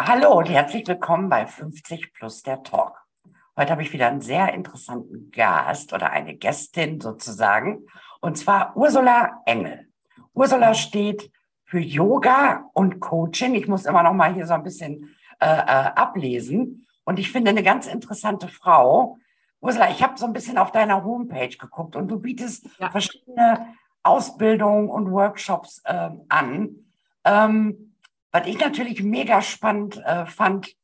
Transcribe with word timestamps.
Ja, 0.00 0.08
hallo 0.08 0.38
und 0.38 0.48
herzlich 0.48 0.88
willkommen 0.88 1.28
bei 1.28 1.46
50 1.46 2.14
plus 2.14 2.42
der 2.42 2.62
Talk. 2.62 3.06
Heute 3.54 3.72
habe 3.72 3.82
ich 3.82 3.92
wieder 3.92 4.08
einen 4.08 4.22
sehr 4.22 4.54
interessanten 4.54 5.30
Gast 5.30 5.92
oder 5.92 6.08
eine 6.10 6.34
Gästin 6.36 7.02
sozusagen, 7.02 7.86
und 8.22 8.38
zwar 8.38 8.74
Ursula 8.78 9.42
Engel. 9.44 9.90
Ursula 10.32 10.72
steht 10.72 11.30
für 11.64 11.80
Yoga 11.80 12.64
und 12.72 13.00
Coaching. 13.00 13.54
Ich 13.54 13.68
muss 13.68 13.84
immer 13.84 14.02
noch 14.02 14.14
mal 14.14 14.32
hier 14.32 14.46
so 14.46 14.54
ein 14.54 14.62
bisschen 14.62 15.14
äh, 15.38 15.44
äh, 15.44 15.90
ablesen. 15.94 16.86
Und 17.04 17.18
ich 17.18 17.30
finde 17.30 17.50
eine 17.50 17.62
ganz 17.62 17.86
interessante 17.86 18.48
Frau. 18.48 19.18
Ursula, 19.60 19.90
ich 19.90 20.02
habe 20.02 20.16
so 20.16 20.24
ein 20.24 20.32
bisschen 20.32 20.56
auf 20.56 20.72
deiner 20.72 21.04
Homepage 21.04 21.58
geguckt 21.58 21.94
und 21.94 22.08
du 22.08 22.18
bietest 22.18 22.66
ja. 22.78 22.88
verschiedene 22.88 23.74
Ausbildungen 24.02 24.88
und 24.88 25.10
Workshops 25.10 25.82
äh, 25.84 26.08
an. 26.30 26.86
Ähm, 27.26 27.89
was 28.32 28.46
ich 28.46 28.58
natürlich 28.58 29.02
mega 29.02 29.42
spannend 29.42 29.96
äh, 30.04 30.26
fand, 30.26 30.74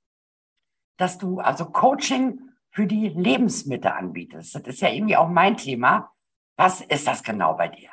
dass 0.97 1.19
du 1.19 1.41
also 1.41 1.67
Coaching 1.67 2.41
für 2.71 2.87
die 2.87 3.09
Lebensmittel 3.09 3.91
anbietest. 3.91 4.55
Das 4.55 4.63
ist 4.67 4.81
ja 4.81 4.91
irgendwie 4.91 5.17
auch 5.17 5.29
mein 5.29 5.57
Thema. 5.57 6.13
Was 6.57 6.81
ist 6.81 7.07
das 7.07 7.23
genau 7.23 7.55
bei 7.55 7.69
dir? 7.69 7.91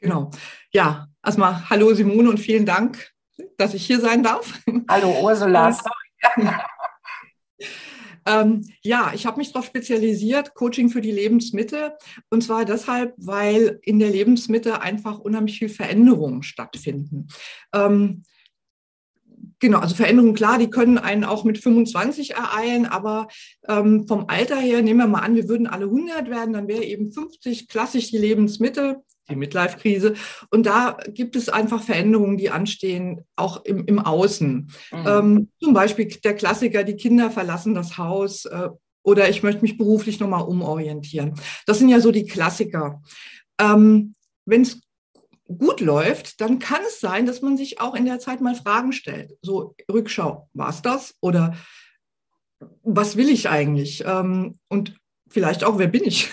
Genau. 0.00 0.30
Ja, 0.72 1.08
erstmal 1.24 1.68
hallo 1.70 1.94
Simone 1.94 2.28
und 2.28 2.40
vielen 2.40 2.66
Dank, 2.66 3.12
dass 3.56 3.74
ich 3.74 3.86
hier 3.86 4.00
sein 4.00 4.22
darf. 4.22 4.60
Hallo 4.88 5.22
Ursula. 5.22 5.78
ähm, 8.26 8.68
ja, 8.82 9.12
ich 9.14 9.26
habe 9.26 9.38
mich 9.38 9.52
darauf 9.52 9.66
spezialisiert, 9.66 10.54
Coaching 10.54 10.88
für 10.88 11.00
die 11.00 11.12
Lebensmittel. 11.12 11.92
Und 12.30 12.42
zwar 12.42 12.64
deshalb, 12.64 13.14
weil 13.16 13.78
in 13.82 13.98
der 13.98 14.10
Lebensmittel 14.10 14.72
einfach 14.72 15.18
unheimlich 15.20 15.58
viel 15.58 15.68
Veränderungen 15.68 16.42
stattfinden. 16.42 17.28
Ähm, 17.72 18.24
Genau, 19.62 19.78
also 19.78 19.94
Veränderungen, 19.94 20.34
klar, 20.34 20.58
die 20.58 20.70
können 20.70 20.98
einen 20.98 21.22
auch 21.22 21.44
mit 21.44 21.56
25 21.56 22.32
ereilen, 22.32 22.84
aber 22.84 23.28
ähm, 23.68 24.08
vom 24.08 24.24
Alter 24.26 24.56
her, 24.56 24.82
nehmen 24.82 24.98
wir 24.98 25.06
mal 25.06 25.20
an, 25.20 25.36
wir 25.36 25.48
würden 25.48 25.68
alle 25.68 25.84
100 25.84 26.28
werden, 26.28 26.52
dann 26.52 26.66
wäre 26.66 26.82
eben 26.82 27.12
50 27.12 27.68
klassisch 27.68 28.10
die 28.10 28.18
Lebensmitte, 28.18 29.02
die 29.30 29.36
Midlife-Krise. 29.36 30.14
Und 30.50 30.66
da 30.66 30.98
gibt 31.06 31.36
es 31.36 31.48
einfach 31.48 31.80
Veränderungen, 31.80 32.38
die 32.38 32.50
anstehen, 32.50 33.20
auch 33.36 33.64
im, 33.64 33.84
im 33.86 34.00
Außen. 34.00 34.68
Mhm. 34.90 35.06
Ähm, 35.06 35.48
zum 35.62 35.74
Beispiel 35.74 36.08
der 36.08 36.34
Klassiker, 36.34 36.82
die 36.82 36.96
Kinder 36.96 37.30
verlassen 37.30 37.72
das 37.72 37.96
Haus 37.96 38.46
äh, 38.46 38.68
oder 39.04 39.28
ich 39.28 39.44
möchte 39.44 39.62
mich 39.62 39.78
beruflich 39.78 40.18
nochmal 40.18 40.42
umorientieren. 40.42 41.34
Das 41.66 41.78
sind 41.78 41.88
ja 41.88 42.00
so 42.00 42.10
die 42.10 42.26
Klassiker. 42.26 43.00
Ähm, 43.60 44.14
Wenn 44.44 44.62
es 44.62 44.80
gut 45.46 45.80
läuft, 45.80 46.40
dann 46.40 46.58
kann 46.58 46.80
es 46.86 47.00
sein, 47.00 47.26
dass 47.26 47.42
man 47.42 47.56
sich 47.56 47.80
auch 47.80 47.94
in 47.94 48.04
der 48.04 48.18
Zeit 48.18 48.40
mal 48.40 48.54
Fragen 48.54 48.92
stellt. 48.92 49.36
So 49.42 49.74
Rückschau, 49.90 50.48
war 50.52 50.70
es 50.70 50.82
das? 50.82 51.14
Oder 51.20 51.56
was 52.82 53.16
will 53.16 53.28
ich 53.28 53.48
eigentlich? 53.48 54.04
Ähm, 54.06 54.58
und 54.68 54.96
vielleicht 55.28 55.64
auch, 55.64 55.78
wer 55.78 55.88
bin 55.88 56.04
ich? 56.04 56.30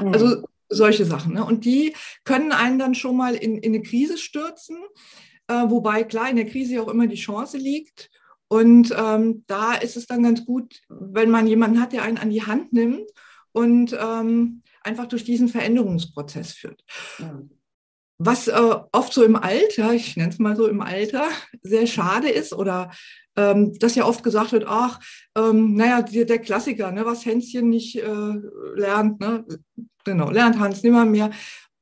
Mhm. 0.00 0.12
Also 0.12 0.42
solche 0.68 1.04
Sachen. 1.04 1.34
Ne? 1.34 1.44
Und 1.44 1.64
die 1.64 1.94
können 2.24 2.52
einen 2.52 2.78
dann 2.78 2.94
schon 2.94 3.16
mal 3.16 3.34
in, 3.34 3.58
in 3.58 3.74
eine 3.74 3.82
Krise 3.82 4.18
stürzen, 4.18 4.78
äh, 5.48 5.64
wobei 5.68 6.02
klar 6.04 6.30
in 6.30 6.36
der 6.36 6.46
Krise 6.46 6.82
auch 6.82 6.88
immer 6.88 7.06
die 7.06 7.16
Chance 7.16 7.58
liegt. 7.58 8.10
Und 8.48 8.94
ähm, 8.96 9.44
da 9.46 9.74
ist 9.74 9.96
es 9.96 10.06
dann 10.06 10.22
ganz 10.22 10.44
gut, 10.44 10.80
wenn 10.88 11.30
man 11.30 11.46
jemanden 11.46 11.80
hat, 11.80 11.92
der 11.92 12.02
einen 12.02 12.18
an 12.18 12.30
die 12.30 12.44
Hand 12.44 12.72
nimmt 12.72 13.10
und 13.52 13.92
ähm, 13.92 14.62
einfach 14.82 15.06
durch 15.06 15.24
diesen 15.24 15.48
Veränderungsprozess 15.48 16.52
führt. 16.52 16.84
Mhm. 17.18 17.50
Was 18.18 18.48
äh, 18.48 18.74
oft 18.92 19.12
so 19.12 19.24
im 19.24 19.36
Alter, 19.36 19.92
ich 19.92 20.16
nenne 20.16 20.30
es 20.30 20.38
mal 20.38 20.56
so 20.56 20.66
im 20.68 20.80
Alter, 20.80 21.28
sehr 21.62 21.86
schade 21.86 22.30
ist 22.30 22.52
oder 22.52 22.90
ähm, 23.36 23.78
dass 23.78 23.94
ja 23.94 24.06
oft 24.06 24.22
gesagt 24.22 24.52
wird, 24.52 24.64
ach, 24.66 24.98
ähm, 25.36 25.74
naja, 25.74 26.02
der, 26.02 26.24
der 26.24 26.38
Klassiker, 26.38 26.90
ne, 26.90 27.04
was 27.04 27.26
Hänschen 27.26 27.68
nicht 27.68 27.96
äh, 27.96 28.34
lernt, 28.74 29.20
ne, 29.20 29.44
genau, 30.04 30.30
lernt 30.30 30.58
Hans 30.58 30.82
nimmer 30.82 31.04
mehr. 31.04 31.30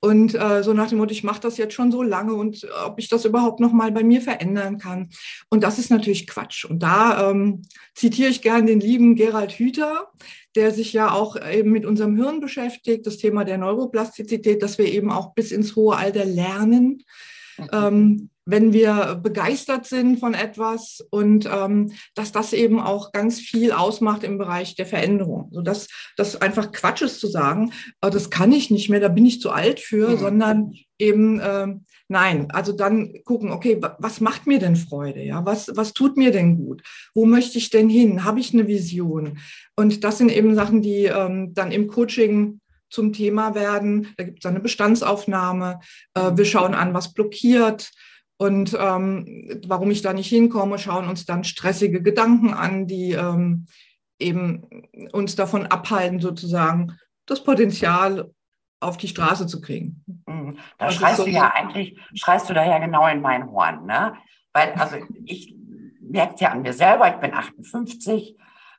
Und 0.05 0.35
äh, 0.35 0.63
so 0.63 0.75
nach 0.75 0.91
dem 0.91 0.99
Motto, 0.99 1.13
ich 1.13 1.25
mache 1.25 1.41
das 1.41 1.57
jetzt 1.57 1.73
schon 1.73 1.91
so 1.91 2.03
lange 2.03 2.35
und 2.35 2.69
ob 2.85 2.99
ich 2.99 3.09
das 3.09 3.25
überhaupt 3.25 3.59
noch 3.59 3.73
mal 3.73 3.91
bei 3.91 4.05
mir 4.05 4.21
verändern 4.21 4.77
kann. 4.77 5.09
Und 5.49 5.65
das 5.65 5.79
ist 5.79 5.89
natürlich 5.89 6.27
Quatsch. 6.27 6.67
Und 6.67 6.83
da 6.83 7.31
ähm, 7.31 7.63
zitiere 7.95 8.29
ich 8.29 8.43
gern 8.43 8.67
den 8.67 8.81
lieben 8.81 9.15
Gerald 9.15 9.53
Hüther, 9.53 10.13
der 10.57 10.73
sich 10.73 10.93
ja 10.93 11.11
auch 11.11 11.37
eben 11.51 11.71
mit 11.71 11.87
unserem 11.87 12.17
Hirn 12.17 12.41
beschäftigt, 12.41 13.07
das 13.07 13.17
Thema 13.17 13.47
der 13.47 13.57
Neuroplastizität, 13.57 14.63
dass 14.63 14.77
wir 14.77 14.93
eben 14.93 15.11
auch 15.11 15.33
bis 15.33 15.53
ins 15.53 15.75
hohe 15.75 15.97
Alter 15.97 16.27
lernen. 16.27 17.03
Mhm. 17.57 17.69
Ähm, 17.73 18.31
wenn 18.47 18.73
wir 18.73 19.21
begeistert 19.23 19.87
sind 19.87 20.19
von 20.19 20.35
etwas 20.35 21.05
und 21.11 21.49
ähm, 21.51 21.93
dass 22.15 22.33
das 22.33 22.53
eben 22.53 22.79
auch 22.79 23.13
ganz 23.13 23.41
viel 23.41 23.73
ausmacht 23.73 24.23
im 24.23 24.39
Bereich 24.39 24.77
der 24.77 24.87
Veränderung. 24.87 25.49
So 25.53 25.63
dass 25.63 25.89
das 26.17 26.41
einfach 26.41 26.73
Quatsch 26.73 27.03
ist 27.03 27.21
zu 27.21 27.27
sagen, 27.27 27.73
äh, 28.01 28.11
das 28.11 28.31
kann 28.31 28.53
ich 28.53 28.71
nicht 28.71 28.91
mehr, 28.91 29.01
da 29.01 29.09
bin 29.09 29.27
ich 29.27 29.41
zu 29.41 29.51
alt 29.51 29.81
für, 29.81 30.11
mhm. 30.11 30.19
sondern 30.19 30.75
eben 30.99 31.41
äh, 31.41 31.69
nein, 32.09 32.51
also 32.51 32.73
dann 32.73 33.15
gucken, 33.25 33.51
okay, 33.51 33.81
was 33.99 34.21
macht 34.21 34.47
mir 34.47 34.59
denn 34.59 34.77
Freude? 34.77 35.23
Ja, 35.23 35.45
was 35.47 35.71
was 35.75 35.95
tut 35.95 36.17
mir 36.17 36.31
denn 36.31 36.57
gut? 36.57 36.83
Wo 37.15 37.25
möchte 37.25 37.59
ich 37.59 37.71
denn 37.71 37.89
hin? 37.89 38.25
Habe 38.25 38.41
ich 38.41 38.53
eine 38.53 38.69
Vision? 38.69 39.39
Und 39.75 40.05
das 40.05 40.19
sind 40.19 40.31
eben 40.31 40.55
Sachen, 40.55 40.83
die 40.83 41.05
ähm, 41.07 41.55
dann 41.55 41.73
im 41.73 41.89
Coaching 41.89 42.61
zum 42.91 43.13
Thema 43.13 43.55
werden. 43.55 44.09
Da 44.17 44.25
gibt 44.25 44.45
es 44.45 44.47
eine 44.47 44.61
Bestandsaufnahme. 44.61 45.81
Äh, 46.15 46.33
wir 46.35 46.45
schauen 46.45 46.75
an, 46.75 46.95
was 46.95 47.13
blockiert 47.13 47.91
und 48.37 48.77
ähm, 48.79 49.61
warum 49.67 49.91
ich 49.91 50.03
da 50.03 50.13
nicht 50.13 50.29
hinkomme, 50.29 50.79
schauen 50.79 51.09
uns 51.09 51.25
dann 51.25 51.45
stressige 51.45 52.03
Gedanken 52.03 52.53
an, 52.53 52.87
die 52.87 53.13
ähm, 53.13 53.67
eben 54.19 54.65
uns 55.13 55.37
davon 55.37 55.67
abhalten, 55.67 56.21
sozusagen 56.21 56.99
das 57.27 57.45
Potenzial 57.45 58.31
auf 58.81 58.97
die 58.97 59.09
Straße 59.09 59.47
zu 59.47 59.61
kriegen. 59.61 60.05
Mhm. 60.27 60.59
Da 60.79 60.87
also 60.87 60.99
schreist 60.99 61.17
so 61.19 61.25
du 61.25 61.31
ja 61.31 61.53
eigentlich, 61.55 61.99
schreist 62.15 62.51
du 62.51 62.55
da 62.55 62.65
ja 62.65 62.79
genau 62.79 63.07
in 63.07 63.21
mein 63.21 63.51
Horn, 63.51 63.87
ne? 63.87 64.15
Weil, 64.53 64.73
also 64.75 64.97
ich 65.25 65.55
merke 66.01 66.35
es 66.35 66.41
ja 66.41 66.51
an 66.51 66.63
mir 66.63 66.73
selber, 66.73 67.09
ich 67.09 67.21
bin 67.21 67.35
58 67.35 68.37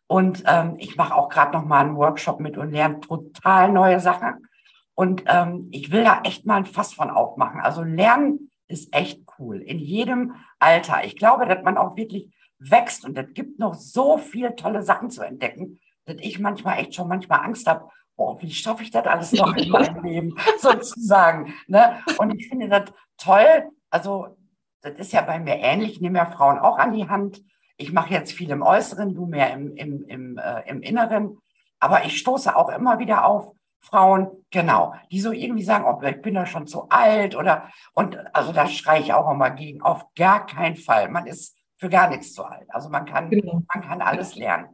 und 0.07 0.43
ähm, 0.45 0.75
ich 0.77 0.95
mache 0.95 1.15
auch 1.15 1.29
gerade 1.29 1.53
noch 1.53 1.65
mal 1.65 1.81
einen 1.81 1.95
Workshop 1.95 2.39
mit 2.39 2.57
und 2.57 2.71
lerne 2.71 2.99
total 2.99 3.71
neue 3.71 3.99
Sachen. 3.99 4.47
Und 4.93 5.23
ähm, 5.27 5.67
ich 5.71 5.91
will 5.91 6.03
da 6.03 6.21
echt 6.23 6.45
mal 6.45 6.57
ein 6.57 6.65
Fass 6.65 6.93
von 6.93 7.09
aufmachen. 7.09 7.59
Also 7.59 7.83
lernen 7.83 8.51
ist 8.67 8.95
echt 8.95 9.24
cool. 9.39 9.61
In 9.61 9.79
jedem 9.79 10.35
Alter. 10.59 11.03
Ich 11.05 11.15
glaube, 11.15 11.45
dass 11.45 11.63
man 11.63 11.77
auch 11.77 11.95
wirklich 11.95 12.29
wächst 12.59 13.05
und 13.05 13.17
es 13.17 13.33
gibt 13.33 13.59
noch 13.59 13.73
so 13.73 14.17
viele 14.17 14.55
tolle 14.55 14.83
Sachen 14.83 15.09
zu 15.09 15.21
entdecken, 15.21 15.79
dass 16.05 16.17
ich 16.19 16.39
manchmal 16.39 16.79
echt 16.79 16.95
schon 16.95 17.07
manchmal 17.07 17.41
Angst 17.41 17.67
habe, 17.67 17.89
oh, 18.15 18.37
wie 18.39 18.51
schaffe 18.51 18.83
ich 18.83 18.91
das 18.91 19.05
alles 19.05 19.33
noch 19.33 19.55
in 19.55 19.69
meinem 19.69 20.03
Leben, 20.03 20.35
sozusagen. 20.59 21.53
Ne? 21.67 21.99
Und 22.17 22.37
ich 22.37 22.47
finde 22.47 22.69
das 22.69 22.91
toll. 23.17 23.69
Also, 23.89 24.37
das 24.81 24.93
ist 24.93 25.13
ja 25.13 25.21
bei 25.21 25.39
mir 25.39 25.55
ähnlich. 25.55 25.93
Ich 25.93 26.01
nehme 26.01 26.19
ja 26.19 26.25
Frauen 26.25 26.59
auch 26.59 26.77
an 26.77 26.93
die 26.93 27.09
Hand. 27.09 27.41
Ich 27.77 27.91
mache 27.91 28.13
jetzt 28.13 28.31
viel 28.31 28.51
im 28.51 28.61
Äußeren, 28.61 29.15
du 29.15 29.25
mehr 29.25 29.53
im, 29.53 29.75
im, 29.75 30.05
im, 30.05 30.37
äh, 30.37 30.61
im 30.69 30.81
Inneren. 30.81 31.39
Aber 31.79 32.05
ich 32.05 32.17
stoße 32.17 32.55
auch 32.55 32.69
immer 32.69 32.99
wieder 32.99 33.25
auf 33.25 33.53
Frauen, 33.85 34.45
genau, 34.51 34.93
die 35.11 35.21
so 35.21 35.31
irgendwie 35.31 35.63
sagen, 35.63 35.85
oh, 35.85 36.01
ich 36.05 36.21
bin 36.21 36.35
ja 36.35 36.45
schon 36.45 36.67
zu 36.67 36.89
alt 36.89 37.35
oder, 37.35 37.69
und 37.93 38.17
also 38.35 38.51
da 38.51 38.67
schreie 38.67 39.01
ich 39.01 39.13
auch 39.13 39.29
immer 39.31 39.51
gegen, 39.51 39.81
auf 39.81 40.13
gar 40.15 40.45
keinen 40.45 40.75
Fall. 40.75 41.09
Man 41.09 41.27
ist 41.27 41.57
für 41.77 41.89
gar 41.89 42.09
nichts 42.09 42.33
zu 42.33 42.43
alt. 42.43 42.67
Also 42.69 42.89
man 42.89 43.05
kann, 43.05 43.29
genau. 43.29 43.61
man 43.73 43.83
kann 43.83 44.01
alles 44.01 44.35
lernen. 44.35 44.69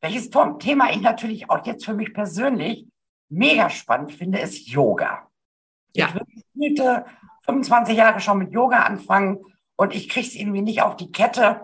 Welches 0.00 0.30
Thema 0.30 0.90
ich 0.90 1.00
natürlich 1.00 1.50
auch 1.50 1.64
jetzt 1.66 1.84
für 1.84 1.94
mich 1.94 2.14
persönlich 2.14 2.86
mega 3.28 3.70
spannend 3.70 4.12
finde, 4.12 4.38
ist 4.38 4.68
Yoga. 4.68 5.28
Ja. 5.94 6.08
Ich 6.28 6.44
würde 6.54 7.06
25 7.46 7.96
Jahre 7.96 8.20
schon 8.20 8.38
mit 8.38 8.52
Yoga 8.52 8.82
anfangen 8.82 9.44
und 9.76 9.94
ich 9.94 10.08
kriege 10.08 10.26
es 10.26 10.34
irgendwie 10.34 10.62
nicht 10.62 10.82
auf 10.82 10.96
die 10.96 11.10
Kette, 11.10 11.62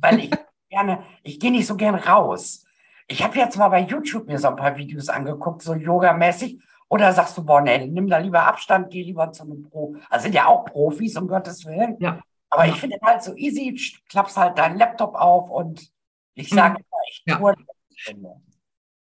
weil 0.00 0.20
ich 0.20 0.30
gerne, 0.70 1.04
ich 1.22 1.38
gehe 1.38 1.50
nicht 1.50 1.66
so 1.66 1.76
gern 1.76 1.94
raus. 1.94 2.64
Ich 3.08 3.24
habe 3.24 3.38
jetzt 3.38 3.56
mal 3.56 3.68
bei 3.68 3.80
YouTube 3.80 4.26
mir 4.26 4.38
so 4.38 4.48
ein 4.48 4.56
paar 4.56 4.76
Videos 4.76 5.08
angeguckt, 5.08 5.62
so 5.62 5.74
Yoga-mäßig. 5.74 6.60
Oder 6.88 7.12
sagst 7.12 7.36
du, 7.36 7.44
boah, 7.44 7.60
nee, 7.60 7.86
nimm 7.86 8.08
da 8.08 8.18
lieber 8.18 8.46
Abstand, 8.46 8.90
geh 8.90 9.02
lieber 9.02 9.32
zu 9.32 9.42
einem 9.42 9.62
Pro. 9.62 9.96
Also 10.08 10.24
sind 10.24 10.34
ja 10.34 10.46
auch 10.46 10.64
Profis, 10.64 11.16
um 11.16 11.28
Gottes 11.28 11.66
Willen. 11.66 11.96
Ja. 12.00 12.20
Aber 12.50 12.66
ich 12.66 12.76
finde 12.76 12.96
halt 13.02 13.22
so 13.22 13.34
easy, 13.34 13.78
klappst 14.08 14.36
halt 14.36 14.56
deinen 14.56 14.78
Laptop 14.78 15.14
auf 15.14 15.50
und 15.50 15.90
ich 16.34 16.48
sage, 16.48 16.78
mhm. 16.78 16.84
ich 17.10 17.22
ja. 17.26 17.38
nur 17.38 17.54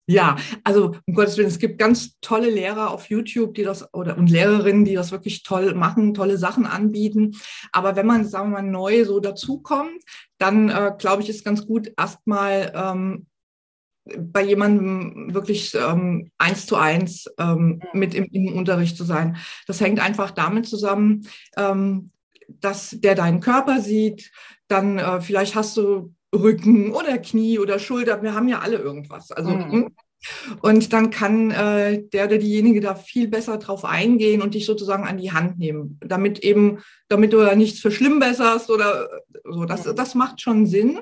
ja, 0.05 0.35
also 0.65 0.95
um 1.05 1.13
Gottes 1.13 1.37
Willen, 1.37 1.47
es 1.47 1.59
gibt 1.59 1.79
ganz 1.79 2.19
tolle 2.19 2.49
Lehrer 2.49 2.91
auf 2.91 3.09
YouTube, 3.09 3.53
die 3.53 3.63
das 3.63 3.93
oder 3.93 4.17
und 4.17 4.29
Lehrerinnen, 4.29 4.83
die 4.83 4.95
das 4.95 5.13
wirklich 5.13 5.43
toll 5.43 5.73
machen, 5.75 6.13
tolle 6.13 6.37
Sachen 6.37 6.65
anbieten. 6.65 7.37
Aber 7.71 7.95
wenn 7.95 8.05
man, 8.05 8.25
sagen 8.25 8.51
wir 8.51 8.61
mal, 8.61 8.69
neu 8.69 9.05
so 9.05 9.21
dazukommt, 9.21 10.03
dann 10.37 10.69
äh, 10.69 10.91
glaube 10.97 11.21
ich, 11.21 11.29
ist 11.29 11.45
ganz 11.45 11.65
gut, 11.65 11.93
erstmal 11.97 12.73
ähm, 12.75 13.27
bei 14.05 14.43
jemandem 14.43 15.33
wirklich 15.33 15.73
ähm, 15.75 16.29
eins 16.37 16.65
zu 16.65 16.75
eins 16.75 17.25
ähm, 17.37 17.81
mit 17.93 18.13
im, 18.13 18.25
im, 18.25 18.57
Unterricht 18.57 18.97
zu 18.97 19.05
sein. 19.05 19.37
Das 19.67 19.79
hängt 19.79 19.99
einfach 19.99 20.31
damit 20.31 20.67
zusammen, 20.67 21.27
ähm, 21.57 22.11
dass 22.47 22.89
der 22.99 23.15
deinen 23.15 23.39
Körper 23.39 23.81
sieht, 23.81 24.31
dann 24.67 24.97
äh, 24.97 25.21
vielleicht 25.21 25.55
hast 25.55 25.77
du 25.77 26.13
Rücken 26.33 26.91
oder 26.91 27.17
Knie 27.19 27.59
oder 27.59 27.79
Schulter. 27.79 28.21
Wir 28.23 28.33
haben 28.33 28.47
ja 28.47 28.59
alle 28.59 28.77
irgendwas. 28.77 29.31
Also 29.31 29.51
mhm. 29.51 29.95
Und 30.61 30.93
dann 30.93 31.09
kann 31.09 31.51
äh, 31.51 32.03
der 32.03 32.25
oder 32.25 32.37
diejenige 32.37 32.81
da 32.81 32.95
viel 32.95 33.27
besser 33.27 33.57
drauf 33.57 33.85
eingehen 33.85 34.41
und 34.41 34.53
dich 34.53 34.65
sozusagen 34.65 35.05
an 35.05 35.17
die 35.17 35.31
Hand 35.31 35.59
nehmen, 35.59 35.99
damit 36.01 36.39
eben, 36.39 36.79
damit 37.09 37.33
du 37.33 37.37
da 37.37 37.55
nichts 37.55 37.79
verschlimmbesserst 37.79 38.69
oder 38.69 39.09
so. 39.43 39.65
Das, 39.65 39.83
das 39.83 40.15
macht 40.15 40.41
schon 40.41 40.65
Sinn. 40.65 40.99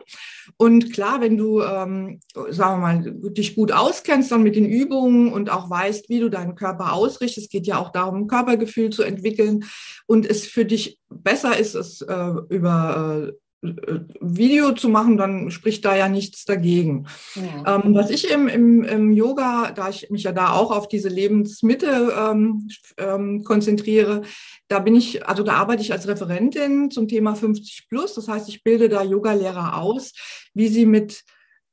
Und 0.57 0.94
klar, 0.94 1.21
wenn 1.21 1.38
du, 1.38 1.62
ähm, 1.62 2.19
sagen 2.50 2.81
wir 2.81 2.94
mal, 2.94 3.31
dich 3.33 3.56
gut 3.56 3.71
auskennst 3.71 4.31
dann 4.31 4.44
mit 4.44 4.56
den 4.56 4.65
Übungen 4.65 5.31
und 5.31 5.50
auch 5.50 5.69
weißt, 5.69 6.09
wie 6.09 6.19
du 6.19 6.29
deinen 6.29 6.56
Körper 6.56 6.94
ausrichtest, 6.94 7.45
es 7.45 7.50
geht 7.50 7.68
ja 7.68 7.77
auch 7.77 7.91
darum, 7.91 8.23
ein 8.23 8.27
Körpergefühl 8.27 8.89
zu 8.89 9.03
entwickeln 9.03 9.65
und 10.07 10.25
es 10.25 10.47
für 10.47 10.65
dich 10.65 11.00
besser 11.09 11.57
ist, 11.57 11.75
es 11.75 12.01
äh, 12.01 12.33
über 12.50 13.29
äh, 13.29 13.33
Video 13.62 14.72
zu 14.72 14.90
machen, 14.90 15.18
dann 15.18 15.52
spricht 15.52 15.86
da 15.86 15.96
ja 15.96 16.10
nichts 16.10 16.46
dagegen. 16.46 17.06
Ja. 17.36 17.75
Ähm, 17.75 17.94
was 17.94 18.10
ich 18.10 18.31
im, 18.31 18.48
im, 18.48 18.84
im, 18.84 19.13
Yoga, 19.13 19.72
da 19.72 19.90
ich 19.90 20.10
mich 20.10 20.24
ja 20.24 20.31
da 20.31 20.54
auch 20.54 20.72
auf 20.72 20.88
diese 20.88 21.10
Lebensmitte 21.10 22.12
ähm, 22.18 22.68
ähm, 22.98 23.44
konzentriere, 23.44 24.24
da 24.68 24.80
bin 24.80 24.96
ich, 24.96 25.28
also 25.28 25.44
da 25.44 25.54
arbeite 25.54 25.84
ich 25.84 25.92
als 25.92 26.08
Referentin 26.08 26.90
zum 26.90 27.08
Thema 27.08 27.36
50 27.36 27.88
plus. 27.88 28.16
Das 28.16 28.28
heißt, 28.28 28.50
ich 28.50 28.63
bilde 28.63 28.90
da 28.90 29.04
Yogalehrer 29.04 29.78
aus, 29.78 30.14
wie 30.56 30.68
sie 30.68 30.88
mit 30.88 31.24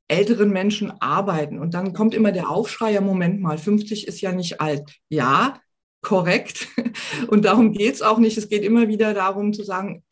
älteren 0.09 0.51
Menschen 0.51 0.93
arbeiten. 1.01 1.59
Und 1.59 1.73
dann 1.73 1.95
kommt 1.95 2.15
immer 2.15 2.33
der 2.33 2.51
Aufschrei, 2.51 2.93
ja, 2.93 3.01
Moment 3.01 3.41
mal, 3.41 3.57
50 3.57 4.07
ist 4.07 4.21
ja 4.21 4.33
nicht 4.33 4.61
alt. 4.61 4.97
Ja, 5.09 5.61
korrekt. 6.03 6.69
Und 7.29 7.47
darum 7.47 7.73
geht 7.73 7.95
es 7.95 8.03
auch 8.03 8.19
nicht. 8.19 8.37
Es 8.37 8.49
geht 8.49 8.63
immer 8.63 8.89
wieder 8.89 9.15
darum 9.15 9.55
zu 9.55 9.65
sagen, 9.65 10.03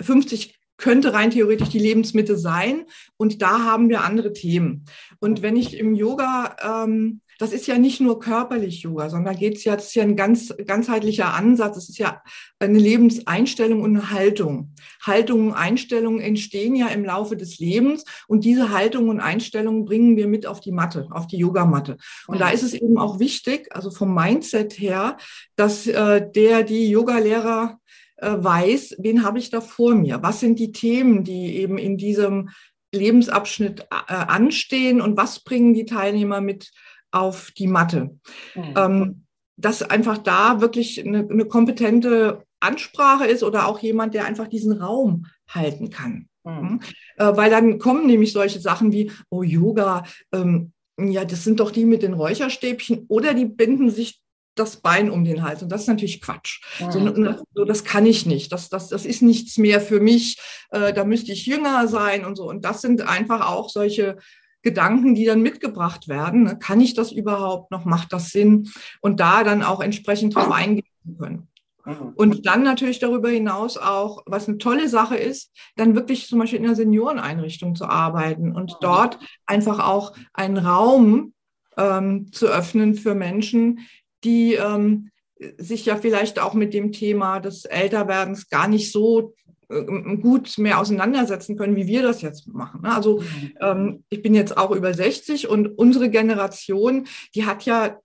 50 0.00 0.54
könnte 0.76 1.12
rein 1.12 1.30
theoretisch 1.30 1.68
die 1.68 1.78
Lebensmitte 1.78 2.36
sein. 2.36 2.84
Und 3.16 3.42
da 3.42 3.64
haben 3.64 3.88
wir 3.88 4.04
andere 4.04 4.32
Themen. 4.32 4.84
Und 5.20 5.42
wenn 5.42 5.56
ich 5.56 5.78
im 5.78 5.94
Yoga, 5.94 6.84
ähm, 6.88 7.20
das 7.38 7.52
ist 7.52 7.66
ja 7.66 7.76
nicht 7.76 8.00
nur 8.00 8.18
körperlich 8.18 8.82
Yoga, 8.82 9.10
sondern 9.10 9.34
da 9.34 9.38
geht 9.38 9.56
es 9.56 9.64
ja, 9.64 9.76
das 9.76 9.88
ist 9.88 9.94
ja 9.94 10.02
ein 10.02 10.16
ganz 10.16 10.54
ganzheitlicher 10.66 11.34
Ansatz. 11.34 11.76
Es 11.76 11.88
ist 11.90 11.98
ja 11.98 12.22
eine 12.58 12.78
Lebenseinstellung 12.78 13.82
und 13.82 13.96
eine 13.96 14.10
Haltung. 14.10 14.72
Haltungen 15.02 15.48
und 15.48 15.54
Einstellungen 15.54 16.20
entstehen 16.20 16.74
ja 16.74 16.88
im 16.88 17.04
Laufe 17.04 17.36
des 17.36 17.58
Lebens 17.58 18.04
und 18.26 18.44
diese 18.44 18.70
Haltungen 18.70 19.10
und 19.10 19.20
Einstellungen 19.20 19.84
bringen 19.84 20.16
wir 20.16 20.28
mit 20.28 20.46
auf 20.46 20.60
die 20.60 20.72
Matte, 20.72 21.08
auf 21.10 21.26
die 21.26 21.36
Yogamatte. 21.36 21.98
Und 22.26 22.40
da 22.40 22.48
ist 22.50 22.62
es 22.62 22.72
eben 22.72 22.98
auch 22.98 23.18
wichtig, 23.18 23.68
also 23.70 23.90
vom 23.90 24.14
Mindset 24.14 24.78
her, 24.78 25.18
dass 25.56 25.86
äh, 25.86 26.26
der, 26.30 26.62
die 26.62 26.88
Yogalehrer 26.88 27.78
weiß, 28.20 28.96
wen 28.98 29.24
habe 29.24 29.38
ich 29.38 29.50
da 29.50 29.60
vor 29.60 29.94
mir? 29.94 30.22
Was 30.22 30.40
sind 30.40 30.58
die 30.58 30.72
Themen, 30.72 31.24
die 31.24 31.56
eben 31.56 31.78
in 31.78 31.96
diesem 31.96 32.50
Lebensabschnitt 32.94 33.88
äh, 33.90 34.14
anstehen 34.14 35.00
und 35.00 35.16
was 35.16 35.40
bringen 35.40 35.74
die 35.74 35.84
Teilnehmer 35.84 36.40
mit 36.40 36.72
auf 37.10 37.50
die 37.52 37.66
Matte? 37.66 38.18
Mhm. 38.54 38.74
Ähm, 38.76 39.22
dass 39.58 39.82
einfach 39.82 40.18
da 40.18 40.60
wirklich 40.60 41.04
eine, 41.04 41.26
eine, 41.28 41.46
kompetente 41.46 42.44
Ansprache 42.60 43.26
ist 43.26 43.42
oder 43.42 43.66
auch 43.66 43.78
jemand, 43.78 44.14
der 44.14 44.26
einfach 44.26 44.48
diesen 44.48 44.72
Raum 44.72 45.26
halten 45.48 45.90
kann. 45.90 46.28
Mhm. 46.44 46.80
Äh, 47.16 47.36
weil 47.36 47.50
dann 47.50 47.78
kommen 47.78 48.06
nämlich 48.06 48.32
solche 48.32 48.60
Sachen 48.60 48.92
wie, 48.92 49.10
oh 49.30 49.42
Yoga, 49.42 50.04
ähm, 50.32 50.72
ja, 50.98 51.24
das 51.24 51.44
sind 51.44 51.60
doch 51.60 51.70
die 51.70 51.84
mit 51.84 52.02
den 52.02 52.14
Räucherstäbchen 52.14 53.04
oder 53.08 53.34
die 53.34 53.44
binden 53.44 53.90
sich 53.90 54.20
das 54.56 54.78
Bein 54.78 55.10
um 55.10 55.24
den 55.24 55.42
Hals. 55.42 55.62
Und 55.62 55.70
das 55.70 55.82
ist 55.82 55.88
natürlich 55.88 56.20
Quatsch. 56.20 56.62
Ja. 56.78 56.90
So, 56.90 57.64
das 57.64 57.84
kann 57.84 58.06
ich 58.06 58.26
nicht. 58.26 58.52
Das, 58.52 58.68
das, 58.68 58.88
das 58.88 59.06
ist 59.06 59.22
nichts 59.22 59.58
mehr 59.58 59.80
für 59.80 60.00
mich. 60.00 60.38
Äh, 60.70 60.92
da 60.92 61.04
müsste 61.04 61.32
ich 61.32 61.46
jünger 61.46 61.86
sein 61.88 62.24
und 62.24 62.36
so. 62.36 62.48
Und 62.48 62.64
das 62.64 62.80
sind 62.80 63.02
einfach 63.02 63.48
auch 63.48 63.68
solche 63.68 64.16
Gedanken, 64.62 65.14
die 65.14 65.24
dann 65.24 65.42
mitgebracht 65.42 66.08
werden. 66.08 66.44
Ne? 66.44 66.58
Kann 66.58 66.80
ich 66.80 66.94
das 66.94 67.12
überhaupt 67.12 67.70
noch? 67.70 67.84
Macht 67.84 68.12
das 68.12 68.30
Sinn? 68.30 68.68
Und 69.00 69.20
da 69.20 69.44
dann 69.44 69.62
auch 69.62 69.80
entsprechend 69.80 70.34
drauf 70.34 70.50
eingehen 70.50 70.84
können. 71.18 71.48
Mhm. 71.84 72.12
Und 72.16 72.46
dann 72.46 72.62
natürlich 72.62 72.98
darüber 72.98 73.28
hinaus 73.28 73.76
auch, 73.76 74.22
was 74.26 74.48
eine 74.48 74.58
tolle 74.58 74.88
Sache 74.88 75.16
ist, 75.16 75.52
dann 75.76 75.94
wirklich 75.94 76.26
zum 76.26 76.40
Beispiel 76.40 76.58
in 76.58 76.64
einer 76.64 76.74
Senioreneinrichtung 76.74 77.76
zu 77.76 77.86
arbeiten 77.86 78.54
und 78.54 78.72
mhm. 78.72 78.76
dort 78.80 79.18
einfach 79.46 79.78
auch 79.78 80.14
einen 80.34 80.58
Raum 80.58 81.32
ähm, 81.76 82.32
zu 82.32 82.46
öffnen 82.46 82.94
für 82.94 83.14
Menschen, 83.14 83.86
die 84.26 84.54
ähm, 84.54 85.10
sich 85.58 85.86
ja 85.86 85.96
vielleicht 85.96 86.38
auch 86.38 86.54
mit 86.54 86.74
dem 86.74 86.92
Thema 86.92 87.40
des 87.40 87.64
Älterwerdens 87.64 88.48
gar 88.48 88.68
nicht 88.68 88.92
so 88.92 89.34
äh, 89.68 89.82
gut 90.16 90.58
mehr 90.58 90.80
auseinandersetzen 90.80 91.56
können, 91.56 91.76
wie 91.76 91.86
wir 91.86 92.02
das 92.02 92.22
jetzt 92.22 92.48
machen. 92.48 92.82
Ne? 92.82 92.94
Also 92.94 93.20
mhm. 93.20 93.52
ähm, 93.60 94.04
ich 94.08 94.22
bin 94.22 94.34
jetzt 94.34 94.56
auch 94.56 94.70
über 94.70 94.92
60 94.92 95.48
und 95.48 95.66
unsere 95.78 96.10
Generation, 96.10 97.06
die 97.34 97.46
hat 97.46 97.64
ja 97.64 97.98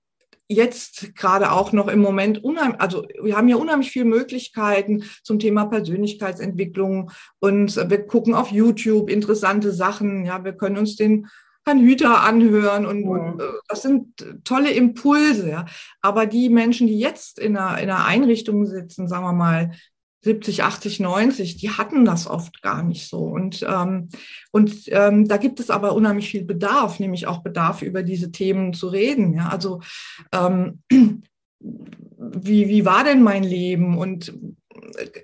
jetzt 0.48 1.16
gerade 1.16 1.52
auch 1.54 1.72
noch 1.72 1.88
im 1.88 2.00
Moment 2.00 2.44
unheimlich, 2.44 2.82
also 2.82 3.08
wir 3.22 3.38
haben 3.38 3.48
ja 3.48 3.56
unheimlich 3.56 3.92
viele 3.92 4.06
Möglichkeiten 4.06 5.06
zum 5.24 5.40
Thema 5.40 5.66
Persönlichkeitsentwicklung 5.66 7.12
und 7.40 7.78
wir 7.78 8.06
gucken 8.06 8.34
auf 8.34 8.52
YouTube 8.52 9.10
interessante 9.10 9.72
Sachen. 9.72 10.26
Ja, 10.26 10.44
wir 10.44 10.54
können 10.54 10.78
uns 10.78 10.98
den 10.98 11.28
Herrn 11.66 11.80
Hüter 11.80 12.22
anhören 12.24 12.86
und, 12.86 13.04
und, 13.04 13.40
äh, 13.40 13.44
das 13.68 13.84
sind 13.84 14.44
tolle 14.44 14.72
Impulse. 14.72 15.50
Ja. 15.50 15.66
Aber 16.02 16.26
die 16.26 16.50
Menschen, 16.50 16.88
die 16.88 17.00
jetzt 17.00 17.40
in 17.40 17.56
einer, 17.56 17.78
in 17.80 17.90
einer 17.90 18.06
Einrichtung 18.06 18.66
sitzen, 18.66 19.08
sagen 19.08 19.26
wir 19.26 19.34
mal 19.34 19.72
70, 20.24 20.64
80, 20.64 21.00
90, 21.00 21.58
die 21.58 21.72
hatten 21.72 22.06
das 22.06 22.28
oft 22.28 22.62
gar 22.62 22.84
nicht 22.84 23.08
so. 23.08 23.20
Und, 23.20 23.66
ähm, 23.68 24.10
und 24.52 24.84
ähm, 24.88 25.28
da 25.28 25.38
gibt 25.38 25.60
es 25.60 25.70
aber 25.70 25.94
unheimlich 25.94 26.30
viel 26.30 26.46
Bedarf, 26.46 27.00
nämlich 27.00 27.26
auch 27.26 27.40
Bedarf, 27.40 27.82
über 27.82 28.04
diese 28.04 28.32
Themen 28.32 28.74
zu 28.74 28.88
reden. 28.88 29.34
Ja. 29.34 29.50
Also 29.50 29.82
ähm, 30.32 30.84
wie, 31.60 32.70
wie 32.70 32.86
war 32.86 33.04
denn 33.04 33.24
mein 33.24 33.44
Leben 33.44 33.98
und 33.98 34.34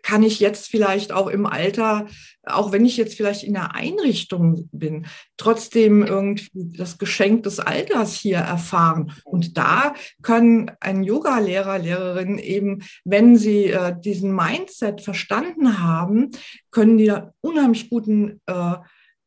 kann 0.03 0.23
ich 0.23 0.39
jetzt 0.39 0.69
vielleicht 0.69 1.11
auch 1.11 1.27
im 1.27 1.45
Alter, 1.45 2.07
auch 2.43 2.71
wenn 2.71 2.85
ich 2.85 2.97
jetzt 2.97 3.15
vielleicht 3.15 3.43
in 3.43 3.55
einer 3.55 3.75
Einrichtung 3.75 4.69
bin, 4.71 5.07
trotzdem 5.37 6.03
irgendwie 6.03 6.49
das 6.53 6.97
Geschenk 6.97 7.43
des 7.43 7.59
Alters 7.59 8.13
hier 8.13 8.37
erfahren. 8.37 9.11
Und 9.23 9.57
da 9.57 9.93
können 10.21 10.71
ein 10.79 11.03
Yoga-Lehrer, 11.03 11.79
Lehrerin 11.79 12.37
eben, 12.37 12.83
wenn 13.03 13.35
sie 13.35 13.65
äh, 13.65 13.95
diesen 13.99 14.33
Mindset 14.33 15.01
verstanden 15.01 15.79
haben, 15.79 16.31
können 16.71 16.97
die 16.97 17.07
da 17.07 17.33
unheimlich 17.41 17.89
guten 17.89 18.41
äh, 18.45 18.75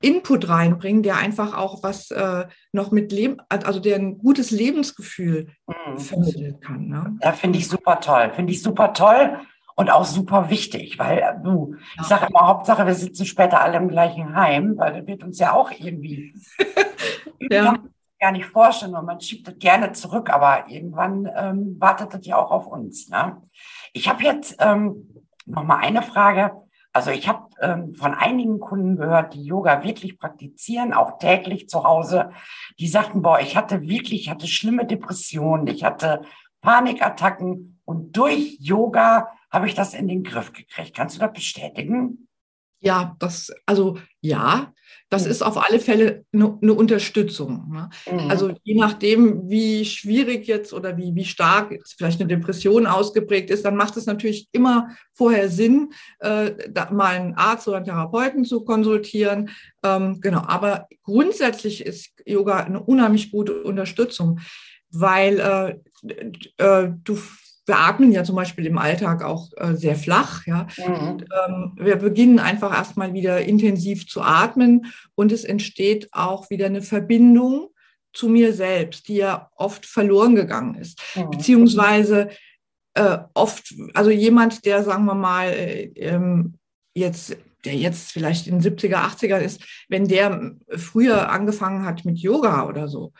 Input 0.02 0.48
reinbringen, 0.48 1.02
der 1.02 1.18
einfach 1.18 1.56
auch 1.56 1.82
was 1.82 2.10
äh, 2.10 2.46
noch 2.72 2.90
mit 2.90 3.12
Leben, 3.12 3.36
also 3.48 3.80
der 3.80 3.96
ein 3.96 4.18
gutes 4.18 4.50
Lebensgefühl 4.50 5.48
mhm. 5.66 5.98
vermitteln 5.98 6.60
kann. 6.60 6.88
Ne? 6.88 7.18
Ja, 7.22 7.32
finde 7.32 7.58
ich 7.58 7.68
super 7.68 8.00
toll. 8.00 8.32
Finde 8.34 8.52
ich 8.52 8.62
super 8.62 8.94
toll 8.94 9.38
und 9.76 9.90
auch 9.90 10.04
super 10.04 10.50
wichtig, 10.50 10.98
weil 10.98 11.18
äh, 11.18 11.34
du, 11.42 11.76
ich 12.00 12.06
sage 12.06 12.26
immer, 12.26 12.46
Hauptsache, 12.46 12.86
wir 12.86 12.94
sitzen 12.94 13.26
später 13.26 13.60
alle 13.60 13.78
im 13.78 13.88
gleichen 13.88 14.34
Heim, 14.34 14.74
weil 14.76 14.92
das 14.92 15.06
wird 15.06 15.24
uns 15.24 15.38
ja 15.38 15.52
auch 15.52 15.70
irgendwie. 15.70 16.34
ja. 17.50 17.76
gar 18.18 18.32
nicht 18.32 18.46
vorstellen 18.46 18.94
und 18.94 19.06
man 19.06 19.20
schiebt 19.20 19.48
das 19.48 19.58
gerne 19.58 19.92
zurück, 19.92 20.30
aber 20.30 20.68
irgendwann 20.68 21.30
ähm, 21.34 21.76
wartet 21.78 22.12
das 22.12 22.26
ja 22.26 22.36
auch 22.36 22.50
auf 22.50 22.66
uns. 22.66 23.08
Ne? 23.08 23.40
Ich 23.92 24.08
habe 24.08 24.22
jetzt 24.22 24.56
ähm, 24.60 25.24
noch 25.46 25.64
mal 25.64 25.78
eine 25.78 26.02
Frage. 26.02 26.52
Also 26.92 27.10
ich 27.10 27.28
habe 27.28 27.46
ähm, 27.60 27.94
von 27.94 28.14
einigen 28.14 28.58
Kunden 28.58 28.96
gehört, 28.96 29.34
die 29.34 29.44
Yoga 29.44 29.84
wirklich 29.84 30.18
praktizieren, 30.18 30.92
auch 30.92 31.18
täglich 31.18 31.68
zu 31.68 31.84
Hause. 31.84 32.30
Die 32.78 32.88
sagten, 32.88 33.22
boah, 33.22 33.40
ich 33.40 33.56
hatte 33.56 33.82
wirklich, 33.82 34.22
ich 34.22 34.30
hatte 34.30 34.48
schlimme 34.48 34.84
Depressionen, 34.84 35.66
ich 35.68 35.84
hatte 35.84 36.22
Panikattacken 36.60 37.80
und 37.84 38.16
durch 38.16 38.56
Yoga 38.60 39.28
habe 39.50 39.66
ich 39.66 39.74
das 39.74 39.94
in 39.94 40.08
den 40.08 40.22
Griff 40.22 40.52
gekriegt. 40.52 40.94
Kannst 40.94 41.16
du 41.16 41.20
das 41.20 41.32
bestätigen? 41.32 42.28
Ja, 42.82 43.14
das, 43.18 43.52
also 43.66 43.98
ja, 44.22 44.72
das 45.10 45.26
mhm. 45.26 45.30
ist 45.32 45.42
auf 45.42 45.58
alle 45.58 45.80
Fälle 45.80 46.24
eine, 46.32 46.58
eine 46.62 46.72
Unterstützung. 46.72 47.70
Ne? 47.70 47.90
Mhm. 48.10 48.30
Also 48.30 48.54
je 48.62 48.74
nachdem, 48.74 49.50
wie 49.50 49.84
schwierig 49.84 50.46
jetzt 50.46 50.72
oder 50.72 50.96
wie, 50.96 51.14
wie 51.14 51.26
stark 51.26 51.78
vielleicht 51.98 52.20
eine 52.20 52.28
Depression 52.28 52.86
ausgeprägt 52.86 53.50
ist, 53.50 53.66
dann 53.66 53.76
macht 53.76 53.98
es 53.98 54.06
natürlich 54.06 54.48
immer 54.52 54.88
vorher 55.12 55.50
Sinn, 55.50 55.92
äh, 56.20 56.52
mal 56.90 57.16
einen 57.16 57.34
Arzt 57.34 57.68
oder 57.68 57.78
einen 57.78 57.86
Therapeuten 57.86 58.46
zu 58.46 58.64
konsultieren. 58.64 59.50
Ähm, 59.82 60.20
genau, 60.22 60.44
aber 60.46 60.88
grundsätzlich 61.02 61.84
ist 61.84 62.12
Yoga 62.24 62.60
eine 62.60 62.82
unheimlich 62.82 63.30
gute 63.30 63.62
Unterstützung, 63.62 64.40
weil 64.90 65.38
äh, 65.38 66.54
äh, 66.56 66.92
du 67.04 67.18
wir 67.70 67.78
atmen 67.78 68.10
ja 68.10 68.24
zum 68.24 68.34
Beispiel 68.34 68.66
im 68.66 68.78
Alltag 68.78 69.22
auch 69.22 69.48
äh, 69.56 69.74
sehr 69.74 69.94
flach. 69.94 70.44
Ja. 70.46 70.66
Mhm. 70.76 71.08
Und, 71.08 71.24
ähm, 71.46 71.72
wir 71.76 71.96
beginnen 71.96 72.40
einfach 72.40 72.76
erstmal 72.76 73.14
wieder 73.14 73.40
intensiv 73.40 74.08
zu 74.08 74.22
atmen 74.22 74.86
und 75.14 75.30
es 75.30 75.44
entsteht 75.44 76.08
auch 76.12 76.50
wieder 76.50 76.66
eine 76.66 76.82
Verbindung 76.82 77.68
zu 78.12 78.28
mir 78.28 78.52
selbst, 78.52 79.06
die 79.06 79.16
ja 79.16 79.48
oft 79.54 79.86
verloren 79.86 80.34
gegangen 80.34 80.74
ist. 80.74 81.00
Mhm. 81.14 81.30
Beziehungsweise 81.30 82.30
äh, 82.94 83.18
oft, 83.34 83.72
also 83.94 84.10
jemand, 84.10 84.64
der, 84.64 84.82
sagen 84.82 85.04
wir 85.04 85.14
mal, 85.14 85.48
äh, 85.50 85.84
ähm, 85.96 86.54
jetzt 86.94 87.36
der 87.64 87.74
jetzt 87.74 88.12
vielleicht 88.12 88.46
in 88.46 88.58
den 88.58 88.76
70er, 88.76 88.96
80er 88.96 89.38
ist, 89.38 89.62
wenn 89.90 90.08
der 90.08 90.52
früher 90.76 91.30
angefangen 91.30 91.84
hat 91.84 92.06
mit 92.06 92.16
Yoga 92.16 92.66
oder 92.66 92.88
so, 92.88 93.12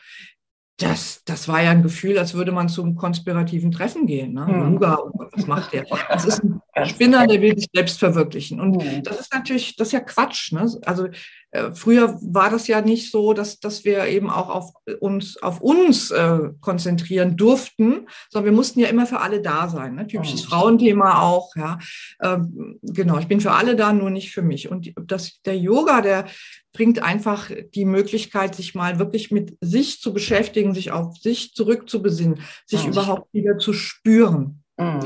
das, 0.81 1.23
das 1.25 1.47
war 1.47 1.61
ja 1.61 1.71
ein 1.71 1.83
Gefühl, 1.83 2.17
als 2.17 2.33
würde 2.33 2.51
man 2.51 2.69
zum 2.69 2.95
konspirativen 2.95 3.71
Treffen 3.71 4.07
gehen. 4.07 4.33
Ne? 4.33 4.47
Hm. 4.47 4.73
Yoga, 4.73 4.99
was 5.31 5.47
macht 5.47 5.73
der? 5.73 5.85
Das 6.09 6.25
ist 6.25 6.43
ein 6.43 6.61
Spinner, 6.85 7.27
der 7.27 7.41
will 7.41 7.55
sich 7.55 7.67
selbst 7.73 7.99
verwirklichen. 7.99 8.59
Und 8.59 8.81
hm. 8.81 9.03
das 9.03 9.19
ist 9.19 9.33
natürlich, 9.33 9.75
das 9.75 9.89
ist 9.89 9.93
ja 9.93 9.99
Quatsch. 9.99 10.51
Ne? 10.51 10.69
Also 10.85 11.07
äh, 11.51 11.71
früher 11.73 12.17
war 12.21 12.49
das 12.49 12.67
ja 12.67 12.81
nicht 12.81 13.11
so, 13.11 13.33
dass, 13.33 13.59
dass 13.59 13.83
wir 13.83 14.05
eben 14.07 14.29
auch 14.29 14.49
auf 14.49 14.71
uns, 14.99 15.37
auf 15.37 15.61
uns 15.61 16.09
äh, 16.11 16.49
konzentrieren 16.61 17.37
durften, 17.37 18.07
sondern 18.29 18.51
wir 18.51 18.57
mussten 18.57 18.79
ja 18.79 18.87
immer 18.87 19.05
für 19.05 19.19
alle 19.19 19.41
da 19.41 19.69
sein. 19.69 19.95
Ne? 19.95 20.07
Typisches 20.07 20.45
oh. 20.45 20.49
Frauenthema 20.49 21.21
auch. 21.21 21.55
Ja, 21.55 21.77
ähm, 22.23 22.79
genau. 22.81 23.19
Ich 23.19 23.27
bin 23.27 23.41
für 23.41 23.51
alle 23.51 23.75
da, 23.75 23.93
nur 23.93 24.09
nicht 24.09 24.31
für 24.31 24.41
mich. 24.41 24.71
Und 24.71 24.93
das, 25.05 25.41
der 25.43 25.57
Yoga, 25.57 26.01
der 26.01 26.25
bringt 26.73 27.03
einfach 27.03 27.51
die 27.73 27.85
Möglichkeit, 27.85 28.55
sich 28.55 28.75
mal 28.75 28.99
wirklich 28.99 29.31
mit 29.31 29.57
sich 29.61 29.99
zu 29.99 30.13
beschäftigen, 30.13 30.73
sich 30.73 30.91
auf 30.91 31.17
sich 31.17 31.53
zurückzubesinnen, 31.53 32.41
sich 32.65 32.85
oh. 32.85 32.89
überhaupt 32.89 33.33
wieder 33.33 33.57
zu 33.57 33.73
spüren. 33.73 34.63
Oh. 34.77 34.99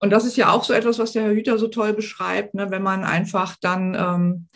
Und 0.00 0.10
das 0.10 0.24
ist 0.24 0.36
ja 0.36 0.50
auch 0.50 0.64
so 0.64 0.72
etwas, 0.72 0.98
was 0.98 1.12
der 1.12 1.22
Herr 1.22 1.34
Hüter 1.34 1.58
so 1.58 1.68
toll 1.68 1.94
beschreibt, 1.94 2.54
ne? 2.54 2.70
wenn 2.70 2.82
man 2.82 3.04
einfach 3.04 3.56
dann 3.60 3.94
ähm, 3.94 4.48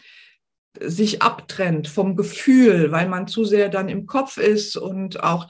sich 0.80 1.22
abtrennt 1.22 1.88
vom 1.88 2.16
Gefühl, 2.16 2.92
weil 2.92 3.08
man 3.08 3.28
zu 3.28 3.44
sehr 3.44 3.68
dann 3.68 3.88
im 3.88 4.06
Kopf 4.06 4.36
ist 4.36 4.76
und 4.76 5.22
auch 5.22 5.48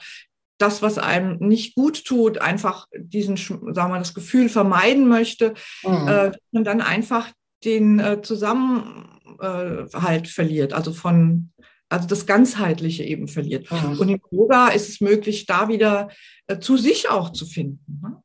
das, 0.57 0.81
was 0.81 0.97
einem 0.97 1.37
nicht 1.39 1.75
gut 1.75 2.05
tut, 2.05 2.39
einfach 2.39 2.87
diesen, 2.95 3.37
sagen 3.37 3.73
wir 3.73 3.87
mal, 3.87 3.99
das 3.99 4.13
Gefühl 4.13 4.49
vermeiden 4.49 5.07
möchte, 5.07 5.53
mhm. 5.83 6.07
äh, 6.07 6.31
und 6.51 6.65
dann 6.65 6.81
einfach 6.81 7.31
den 7.63 7.99
äh, 7.99 8.21
Zusammenhalt 9.37 10.27
verliert, 10.27 10.73
also 10.73 10.93
von, 10.93 11.51
also 11.89 12.07
das 12.07 12.25
Ganzheitliche 12.25 13.03
eben 13.03 13.27
verliert. 13.27 13.71
Mhm. 13.71 13.99
Und 13.99 14.09
im 14.09 14.21
Yoga 14.31 14.69
ist 14.69 14.89
es 14.89 15.01
möglich, 15.01 15.45
da 15.45 15.67
wieder 15.67 16.09
äh, 16.47 16.59
zu 16.59 16.77
sich 16.77 17.09
auch 17.09 17.31
zu 17.31 17.45
finden. 17.45 18.01
Ne? 18.01 18.21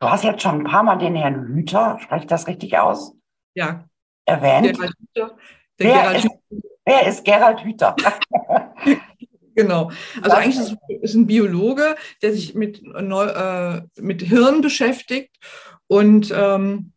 Du 0.00 0.08
hast 0.08 0.24
jetzt 0.24 0.42
schon 0.42 0.60
ein 0.60 0.64
paar 0.64 0.82
Mal 0.82 0.96
den 0.96 1.16
Herrn 1.16 1.46
Hüter, 1.48 1.98
spreche 2.00 2.22
ich 2.22 2.28
das 2.28 2.46
richtig 2.46 2.78
aus? 2.78 3.12
Ja. 3.54 3.84
Erwähnt. 4.24 4.78
Der 5.16 5.30
wer, 5.78 6.16
ist, 6.16 6.28
wer 6.84 7.06
ist 7.06 7.24
Gerald 7.24 7.64
Hüther? 7.64 7.96
Genau. 9.58 9.90
Also 10.22 10.36
eigentlich 10.36 10.56
ist 10.56 10.76
es 11.02 11.14
ein 11.14 11.26
Biologe, 11.26 11.96
der 12.22 12.32
sich 12.32 12.54
mit, 12.54 12.80
äh, 12.80 13.80
mit 14.00 14.22
Hirn 14.22 14.60
beschäftigt 14.60 15.36
und 15.88 16.32
ähm, 16.32 16.92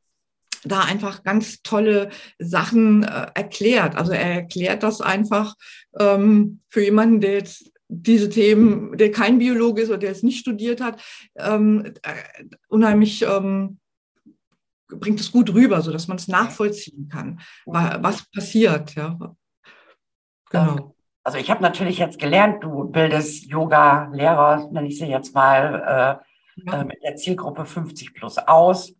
da 0.63 0.82
einfach 0.82 1.24
ganz 1.24 1.62
tolle 1.63 2.10
Sachen 2.39 3.03
äh, 3.03 3.27
erklärt. 3.34 3.96
Also 3.96 4.12
er 4.12 4.36
erklärt 4.36 4.84
das 4.84 5.01
einfach 5.01 5.56
ähm, 6.00 6.62
für 6.70 6.84
jemanden, 6.84 7.22
der 7.22 7.34
jetzt 7.34 7.72
diese 7.88 8.30
Themen, 8.30 8.98
der 8.98 9.12
kein 9.12 9.39
Biologe 9.39 9.82
ist 9.82 9.89
oder 9.89 9.98
der 9.98 10.12
es 10.12 10.24
nicht 10.24 10.39
studiert 10.39 10.80
hat, 10.82 11.01
ähm, 11.36 11.94
äh, 12.03 12.46
unheimlich 12.70 13.24
ähm, 13.24 13.80
bringt 14.88 15.20
es 15.20 15.32
gut 15.32 15.53
rüber, 15.53 15.82
sodass 15.82 16.08
man 16.08 16.18
es 16.18 16.27
nachvollziehen 16.27 17.10
kann, 17.10 17.39
was 17.65 18.30
passiert. 18.32 18.96
Ja. 18.96 19.18
Genau. 20.50 20.77
Ähm, 20.77 20.91
also 21.24 21.38
ich 21.38 21.51
habe 21.51 21.62
natürlich 21.62 21.98
jetzt 21.98 22.20
gelernt, 22.20 22.63
du 22.63 22.86
bildest 22.86 23.46
Yoga-Lehrer, 23.46 24.70
nenne 24.72 24.88
ich 24.88 24.98
sie 24.98 25.06
jetzt 25.06 25.36
mal, 25.36 26.20
äh, 26.25 26.65
ja. 26.65 26.82
äh, 26.82 26.86
mit 26.86 27.03
der 27.03 27.15
Zielgruppe 27.15 27.65
50 27.65 28.13
plus 28.13 28.38
aus. 28.38 28.94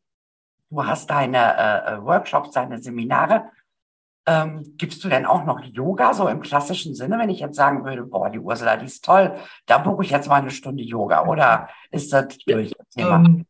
Du 0.72 0.86
hast 0.86 1.10
deine 1.10 1.38
äh, 1.38 1.94
äh, 1.94 2.04
Workshops, 2.04 2.52
deine 2.52 2.82
Seminare. 2.82 3.52
Ähm, 4.26 4.76
gibst 4.78 5.04
du 5.04 5.10
denn 5.10 5.26
auch 5.26 5.46
noch 5.46 5.62
Yoga, 5.62 6.14
so 6.14 6.28
im 6.28 6.42
klassischen 6.42 6.96
Sinne, 6.96 7.20
wenn 7.20 7.30
ich 7.30 7.40
jetzt 7.40 7.58
sagen 7.58 7.84
würde, 7.84 8.04
boah, 8.04 8.30
die 8.30 8.40
Ursula, 8.40 8.78
die 8.78 8.86
ist 8.86 9.04
toll, 9.04 9.36
da 9.66 9.80
buche 9.80 10.04
ich 10.04 10.12
jetzt 10.12 10.30
mal 10.30 10.42
eine 10.42 10.52
Stunde 10.52 10.84
Yoga 10.84 11.28
oder 11.28 11.68
ist 11.90 12.14
das 12.14 12.38
durch 12.46 12.72
das 12.78 12.88
Thema? 12.90 13.16
Ähm, 13.16 13.46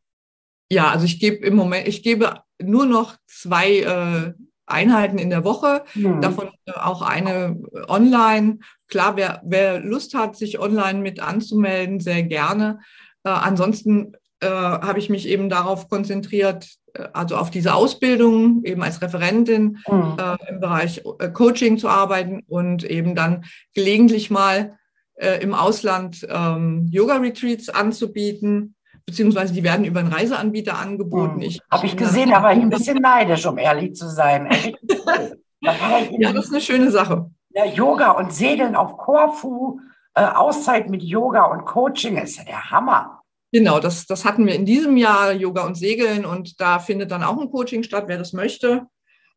ja, 0.71 0.89
also 0.89 1.05
ich 1.05 1.19
gebe 1.19 1.45
im 1.45 1.55
Moment, 1.55 1.87
ich 1.87 2.01
gebe 2.01 2.41
nur 2.59 2.85
noch 2.85 3.17
zwei 3.27 3.79
äh, 3.81 4.33
Einheiten 4.65 5.17
in 5.17 5.29
der 5.29 5.43
Woche, 5.43 5.83
mhm. 5.93 6.21
davon 6.21 6.49
auch 6.73 7.01
eine 7.01 7.61
online. 7.87 8.59
Klar, 8.87 9.17
wer, 9.17 9.41
wer 9.43 9.79
Lust 9.81 10.15
hat, 10.15 10.37
sich 10.37 10.57
online 10.57 10.99
mit 10.99 11.19
anzumelden, 11.19 11.99
sehr 11.99 12.23
gerne. 12.23 12.79
Äh, 13.23 13.29
ansonsten 13.29 14.13
äh, 14.41 14.47
habe 14.47 14.99
ich 14.99 15.09
mich 15.09 15.27
eben 15.27 15.49
darauf 15.49 15.89
konzentriert, 15.89 16.67
äh, 16.93 17.07
also 17.13 17.37
auf 17.37 17.49
diese 17.49 17.73
Ausbildung, 17.73 18.63
eben 18.63 18.83
als 18.83 19.01
Referentin 19.01 19.79
mhm. 19.87 20.17
äh, 20.19 20.49
im 20.49 20.59
Bereich 20.59 21.01
äh, 21.19 21.29
Coaching 21.29 21.77
zu 21.77 21.87
arbeiten 21.87 22.41
und 22.47 22.83
eben 22.83 23.15
dann 23.15 23.45
gelegentlich 23.73 24.29
mal 24.29 24.77
äh, 25.15 25.41
im 25.41 25.53
Ausland 25.53 26.25
ähm, 26.29 26.87
Yoga-Retreats 26.91 27.69
anzubieten 27.69 28.75
beziehungsweise 29.05 29.53
die 29.53 29.63
werden 29.63 29.85
über 29.85 29.99
einen 29.99 30.13
Reiseanbieter 30.13 30.77
angeboten. 30.77 31.41
Hm. 31.41 31.59
Habe 31.69 31.85
ich 31.85 31.97
gesehen, 31.97 32.33
aber 32.33 32.53
ich 32.53 32.59
ein 32.59 32.69
bisschen 32.69 32.97
neidisch, 32.97 33.45
um 33.45 33.57
ehrlich 33.57 33.95
zu 33.95 34.07
sein. 34.09 34.49
ja, 35.61 36.33
das 36.33 36.45
ist 36.45 36.51
eine 36.51 36.61
schöne 36.61 36.91
Sache. 36.91 37.29
Ja, 37.49 37.65
Yoga 37.65 38.11
und 38.11 38.33
Segeln 38.33 38.75
auf 38.75 38.97
Korfu, 38.97 39.79
äh, 40.13 40.23
Auszeit 40.23 40.89
mit 40.89 41.03
Yoga 41.03 41.45
und 41.45 41.65
Coaching 41.65 42.17
ist 42.17 42.37
ja 42.37 42.43
der 42.45 42.71
Hammer. 42.71 43.20
Genau, 43.51 43.79
das, 43.79 44.05
das 44.05 44.23
hatten 44.23 44.45
wir 44.45 44.55
in 44.55 44.65
diesem 44.65 44.97
Jahr, 44.97 45.33
Yoga 45.33 45.65
und 45.65 45.75
Segeln, 45.75 46.25
und 46.25 46.59
da 46.61 46.79
findet 46.79 47.11
dann 47.11 47.23
auch 47.23 47.39
ein 47.39 47.51
Coaching 47.51 47.83
statt, 47.83 48.05
wer 48.07 48.17
das 48.17 48.33
möchte. 48.33 48.87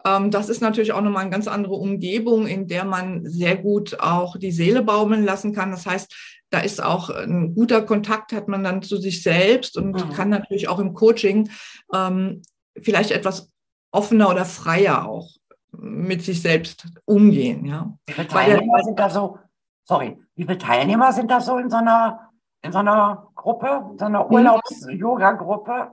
Ähm, 0.06 0.30
das 0.30 0.49
ist 0.49 0.61
natürlich 0.61 0.92
auch 0.92 1.00
nochmal 1.00 1.23
eine 1.23 1.30
ganz 1.30 1.49
andere 1.49 1.75
Umgebung, 1.75 2.47
in 2.47 2.68
der 2.68 2.85
man 2.85 3.25
sehr 3.25 3.56
gut 3.56 3.99
auch 4.00 4.37
die 4.37 4.52
Seele 4.52 4.83
baumeln 4.83 5.25
lassen 5.25 5.52
kann. 5.52 5.71
Das 5.71 5.87
heißt, 5.87 6.14
da 6.50 6.61
ist 6.61 6.83
auch 6.83 7.11
ein 7.11 7.54
guter 7.54 7.83
Kontakt, 7.83 8.33
hat 8.33 8.47
man 8.47 8.62
dann 8.62 8.83
zu 8.83 8.97
sich 8.99 9.23
selbst 9.23 9.76
und 9.76 9.92
mhm. 9.92 10.12
kann 10.12 10.28
natürlich 10.28 10.68
auch 10.68 10.78
im 10.78 10.94
Coaching 10.94 11.50
ähm, 11.92 12.42
vielleicht 12.80 13.11
etwas 13.11 13.50
offener 13.90 14.30
oder 14.30 14.44
freier 14.44 15.09
auch 15.09 15.30
mit 15.73 16.23
sich 16.23 16.42
selbst 16.42 16.87
umgehen. 17.04 17.64
Ja. 17.64 17.97
Wie 18.06 18.12
viele 18.12 18.28
Teilnehmer 18.28 18.83
sind 18.85 18.99
da 18.99 19.11
so, 19.11 19.38
sorry, 19.85 20.16
wie 20.37 20.44
viele 20.44 20.59
Teilnehmer 20.59 21.12
sind 21.12 21.30
da 21.30 21.40
so 21.40 21.59
in 21.59 21.71
so 21.71 21.76
einer, 21.76 22.30
in 22.64 22.73
so 22.73 22.78
einer 22.78 23.28
Gruppe, 23.35 23.85
in 23.92 23.99
so 23.99 24.06
einer 24.06 24.25
mhm. 24.25 24.33
Urlaubs-Yoga-Gruppe? 24.33 25.90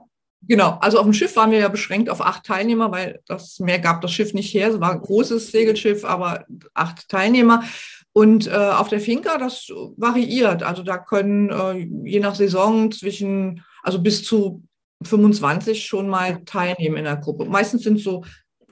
Genau, 0.48 0.78
also 0.80 0.98
auf 0.98 1.04
dem 1.04 1.12
Schiff 1.12 1.36
waren 1.36 1.52
wir 1.52 1.60
ja 1.60 1.68
beschränkt 1.68 2.10
auf 2.10 2.20
acht 2.20 2.44
Teilnehmer, 2.44 2.90
weil 2.90 3.20
das 3.26 3.60
mehr 3.60 3.78
gab 3.78 4.00
das 4.00 4.10
Schiff 4.10 4.34
nicht 4.34 4.52
her. 4.52 4.70
Es 4.70 4.80
war 4.80 4.90
ein 4.90 5.00
großes 5.00 5.52
Segelschiff, 5.52 6.04
aber 6.04 6.44
acht 6.74 7.08
Teilnehmer. 7.08 7.62
Und 8.12 8.48
äh, 8.48 8.50
auf 8.50 8.88
der 8.88 9.00
Finca, 9.00 9.38
das 9.38 9.68
variiert. 9.96 10.62
Also 10.64 10.82
da 10.82 10.98
können 10.98 11.50
äh, 11.50 12.08
je 12.08 12.20
nach 12.20 12.34
Saison 12.34 12.90
zwischen, 12.90 13.64
also 13.82 14.02
bis 14.02 14.24
zu 14.24 14.62
25 15.04 15.84
schon 15.84 16.08
mal 16.08 16.44
teilnehmen 16.44 16.96
in 16.96 17.04
der 17.04 17.16
Gruppe. 17.16 17.44
Meistens 17.44 17.84
sind 17.84 17.98
es 17.98 18.04
so 18.04 18.24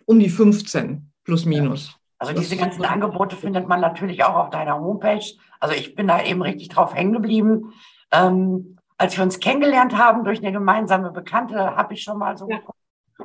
um 0.07 0.19
die 0.19 0.29
15 0.29 1.13
plus 1.25 1.45
minus. 1.45 1.95
Also 2.19 2.35
diese 2.35 2.57
ganzen 2.57 2.85
Angebote 2.85 3.37
findet 3.37 3.67
man 3.67 3.81
natürlich 3.81 4.23
auch 4.25 4.35
auf 4.35 4.51
deiner 4.51 4.79
Homepage. 4.79 5.25
Also 5.61 5.75
ich 5.75 5.95
bin 5.95 6.09
da 6.09 6.23
eben 6.23 6.43
richtig 6.43 6.71
drauf 6.71 6.95
hängen 6.95 7.13
geblieben. 7.13 7.75
Ähm, 8.11 8.79
als 8.97 9.17
wir 9.17 9.23
uns 9.23 9.41
kennengelernt 9.41 9.97
haben 9.97 10.25
durch 10.25 10.41
eine 10.41 10.53
gemeinsame 10.53 11.11
Bekannte, 11.11 11.77
habe 11.77 11.95
ich 11.95 12.03
schon 12.03 12.19
mal 12.19 12.37
so 12.37 12.49
ja. 12.49 12.59
geguckt. 12.59 12.79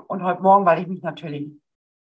Und 0.08 0.24
heute 0.24 0.42
Morgen, 0.42 0.66
weil 0.66 0.80
ich 0.80 0.88
mich 0.88 1.02
natürlich 1.02 1.50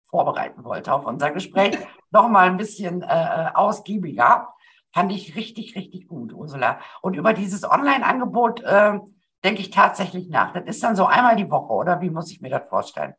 vorbereiten 0.04 0.64
wollte 0.64 0.92
auf 0.92 1.06
unser 1.06 1.30
Gespräch, 1.30 1.78
noch 2.10 2.28
mal 2.28 2.48
ein 2.48 2.56
bisschen 2.56 3.02
äh, 3.02 3.50
ausgiebiger. 3.54 4.48
Fand 4.92 5.12
ich 5.12 5.36
richtig, 5.36 5.76
richtig 5.76 6.08
gut, 6.08 6.32
Ursula. 6.32 6.78
Und 7.02 7.16
über 7.16 7.32
dieses 7.32 7.68
Online-Angebot 7.68 8.62
äh, 8.62 8.98
denke 9.44 9.60
ich 9.60 9.70
tatsächlich 9.70 10.28
nach. 10.28 10.52
Das 10.52 10.64
ist 10.64 10.82
dann 10.82 10.96
so 10.96 11.06
einmal 11.06 11.36
die 11.36 11.50
Woche, 11.50 11.72
oder 11.72 12.00
wie 12.00 12.10
muss 12.10 12.30
ich 12.30 12.40
mir 12.40 12.50
das 12.50 12.68
vorstellen? 12.68 13.14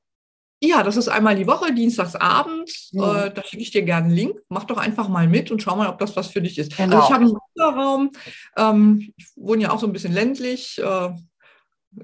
Ja, 0.61 0.83
das 0.83 0.95
ist 0.95 1.07
einmal 1.07 1.35
die 1.35 1.47
Woche, 1.47 1.73
dienstagsabends. 1.73 2.91
Mhm. 2.93 3.01
Äh, 3.01 3.31
da 3.31 3.43
schicke 3.43 3.63
ich 3.63 3.71
dir 3.71 3.83
gerne 3.83 4.07
einen 4.07 4.15
Link. 4.15 4.39
Mach 4.49 4.63
doch 4.63 4.77
einfach 4.77 5.09
mal 5.09 5.27
mit 5.27 5.51
und 5.51 5.61
schau 5.61 5.75
mal, 5.75 5.89
ob 5.89 5.99
das 5.99 6.15
was 6.15 6.27
für 6.27 6.41
dich 6.41 6.57
ist. 6.57 6.75
Genau. 6.75 6.95
Also 6.95 7.07
ich 7.07 7.13
habe 7.13 7.25
einen 7.25 7.33
Winterraum. 7.33 8.11
Ähm, 8.57 9.13
ich 9.17 9.27
wohne 9.35 9.63
ja 9.63 9.71
auch 9.71 9.79
so 9.79 9.87
ein 9.87 9.93
bisschen 9.93 10.13
ländlich 10.13 10.81
äh, 10.81 11.09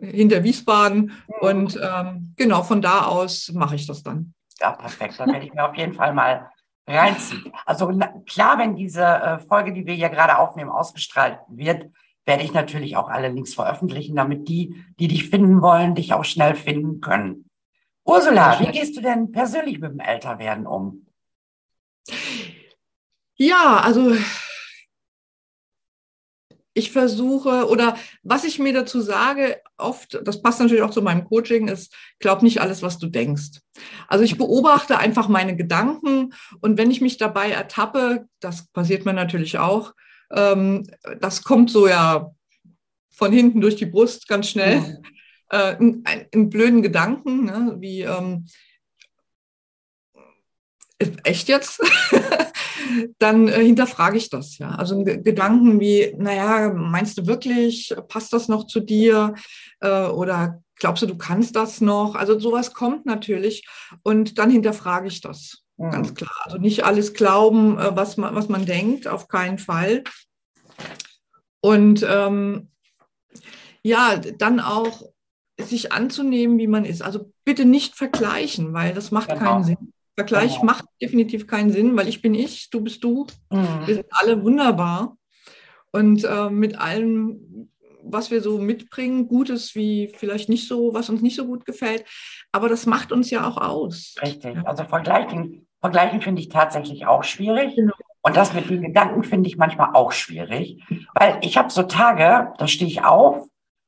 hinter 0.01 0.43
Wiesbaden. 0.43 1.00
Mhm. 1.01 1.48
Und 1.48 1.79
ähm, 1.81 2.34
genau, 2.38 2.63
von 2.63 2.81
da 2.81 3.05
aus 3.05 3.51
mache 3.53 3.75
ich 3.75 3.88
das 3.88 4.03
dann. 4.03 4.34
Ja, 4.60 4.74
perfekt. 4.74 5.20
Dann 5.20 5.31
werde 5.31 5.46
ich 5.46 5.53
mir 5.53 5.67
auf 5.67 5.75
jeden 5.75 5.93
Fall 5.93 6.13
mal 6.13 6.50
reinziehen. 6.88 7.51
Also 7.65 7.88
klar, 8.25 8.58
wenn 8.60 8.75
diese 8.75 9.03
äh, 9.03 9.39
Folge, 9.39 9.74
die 9.74 9.86
wir 9.86 9.93
hier 9.93 10.10
gerade 10.10 10.38
aufnehmen, 10.38 10.70
ausgestrahlt 10.70 11.39
wird, 11.48 11.88
werde 12.25 12.43
ich 12.43 12.53
natürlich 12.53 12.98
auch 12.98 13.10
alle 13.10 13.29
Links 13.29 13.53
veröffentlichen, 13.53 14.15
damit 14.15 14.48
die, 14.48 14.84
die 15.00 15.08
dich 15.08 15.29
finden 15.29 15.62
wollen, 15.62 15.96
dich 15.96 16.13
auch 16.13 16.25
schnell 16.25 16.55
finden 16.55 17.01
können. 17.01 17.46
Ursula, 18.12 18.60
wie 18.60 18.72
gehst 18.72 18.98
du 18.98 19.01
denn 19.01 19.32
persönlich 19.32 19.80
mit 19.80 19.91
dem 19.91 20.00
Älterwerden 20.01 20.68
um? 20.68 21.08
Ja, 23.36 23.80
also 23.80 24.13
ich 26.74 26.91
versuche 26.91 27.70
oder 27.70 27.96
was 28.24 28.44
ich 28.44 28.60
mir 28.60 28.74
dazu 28.74 29.00
sage, 29.00 29.62
oft, 29.77 30.20
das 30.25 30.41
passt 30.41 30.60
natürlich 30.60 30.84
auch 30.84 30.91
zu 30.91 31.01
meinem 31.01 31.24
Coaching, 31.24 31.70
ist, 31.70 31.96
glaub 32.20 32.44
nicht 32.44 32.60
alles, 32.60 32.82
was 32.82 32.98
du 32.98 33.08
denkst. 33.08 33.62
Also 34.10 34.25
ich 34.25 34.38
beobachte 34.38 34.98
einfach 34.98 35.30
meine 35.30 35.56
Gedanken 35.56 36.34
und 36.60 36.77
wenn 36.77 36.91
ich 36.91 37.00
mich 37.00 37.18
dabei 37.18 37.51
ertappe, 37.51 38.27
das 38.41 38.68
passiert 38.68 39.06
mir 39.06 39.13
natürlich 39.13 39.58
auch, 39.58 39.94
ähm, 40.32 40.86
das 41.22 41.44
kommt 41.44 41.72
so 41.72 41.88
ja 41.88 42.32
von 43.10 43.32
hinten 43.32 43.62
durch 43.62 43.77
die 43.77 43.86
Brust 43.86 44.27
ganz 44.27 44.50
schnell. 44.50 45.01
Äh, 45.51 45.75
einen, 45.75 46.50
blöden 46.50 46.81
Gedanken, 46.81 47.46
ne? 47.46 47.75
wie 47.79 48.01
ähm, 48.01 48.46
echt 51.24 51.50
jetzt? 51.50 51.81
dann 53.20 53.48
äh, 53.48 53.63
hinterfrage 53.63 54.17
ich 54.17 54.29
das 54.29 54.58
ja. 54.58 54.70
Also 54.70 55.03
Gedanken 55.03 55.79
wie, 55.79 56.13
naja, 56.17 56.74
meinst 56.74 57.17
du 57.17 57.27
wirklich, 57.27 57.93
passt 58.08 58.34
das 58.34 58.48
noch 58.48 58.67
zu 58.67 58.79
dir? 58.79 59.36
Äh, 59.81 60.08
oder 60.08 60.62
glaubst 60.75 61.03
du, 61.03 61.08
du 61.08 61.17
kannst 61.17 61.55
das 61.55 61.81
noch? 61.81 62.15
Also 62.15 62.39
sowas 62.39 62.74
kommt 62.74 63.05
natürlich 63.05 63.67
und 64.03 64.38
dann 64.38 64.50
hinterfrage 64.50 65.08
ich 65.08 65.22
das. 65.22 65.63
Mhm. 65.77 65.91
Ganz 65.91 66.13
klar. 66.13 66.36
Also 66.43 66.58
nicht 66.58 66.86
alles 66.86 67.13
glauben, 67.13 67.77
äh, 67.77 67.96
was, 67.96 68.17
man, 68.17 68.36
was 68.36 68.50
man 68.50 68.65
denkt, 68.65 69.08
auf 69.08 69.27
keinen 69.27 69.60
Fall. 69.60 70.03
Und 71.62 72.05
ähm, 72.08 72.70
ja, 73.84 74.15
dann 74.17 74.60
auch 74.60 75.11
sich 75.70 75.91
anzunehmen, 75.91 76.58
wie 76.58 76.68
man 76.68 76.86
ist. 76.86 77.01
Also 77.01 77.32
bitte 77.44 77.65
nicht 77.65 77.96
vergleichen, 77.96 78.74
weil 78.74 78.94
das 78.94 79.12
macht 79.12 79.30
genau. 79.30 79.41
keinen 79.41 79.63
Sinn. 79.63 79.94
Vergleich 80.15 80.53
genau. 80.56 80.65
macht 80.65 80.86
definitiv 81.01 81.48
keinen 81.48 81.72
Sinn, 81.72 81.96
weil 81.96 82.08
ich 82.08 82.22
bin 82.22 82.36
ich, 82.36 82.70
du 82.70 82.82
bist 82.82 83.03
du. 83.03 83.27
Mhm. 83.50 83.88
Wir 83.88 83.96
sind 83.96 84.08
alle 84.12 84.44
wunderbar. 84.44 85.18
Und 85.91 86.24
äh, 86.24 86.50
mit 86.50 86.80
allem, 86.80 87.70
was 88.03 88.32
wir 88.32 88.41
so 88.41 88.58
mitbringen, 88.58 89.27
Gutes 89.27 89.75
wie 89.75 90.12
vielleicht 90.15 90.50
nicht 90.50 90.68
so, 90.68 90.94
was 90.94 91.10
uns 91.10 91.22
nicht 91.22 91.36
so 91.36 91.46
gut 91.46 91.65
gefällt. 91.65 92.06
Aber 92.51 92.70
das 92.70 92.86
macht 92.86 93.12
uns 93.12 93.30
ja 93.30 93.47
auch 93.47 93.58
aus. 93.58 94.15
Richtig. 94.21 94.58
Also 94.65 94.84
vergleichen, 94.86 95.67
vergleichen 95.80 96.21
finde 96.21 96.41
ich 96.41 96.50
tatsächlich 96.50 97.06
auch 97.06 97.24
schwierig. 97.24 97.76
Genau. 97.76 97.93
Und 98.21 98.38
das 98.38 98.54
mit 98.54 98.69
den 98.69 98.84
Gedanken 98.84 99.24
finde 99.24 99.50
ich 99.50 99.58
manchmal 99.58 99.93
auch 99.93 100.12
schwierig. 100.12 100.84
Weil 101.15 101.39
ich 101.41 101.58
habe 101.58 101.69
so 101.69 101.84
Tage, 101.84 102.54
da 102.58 102.67
stehe 102.67 102.89
ich 102.89 103.04
auf 103.04 103.47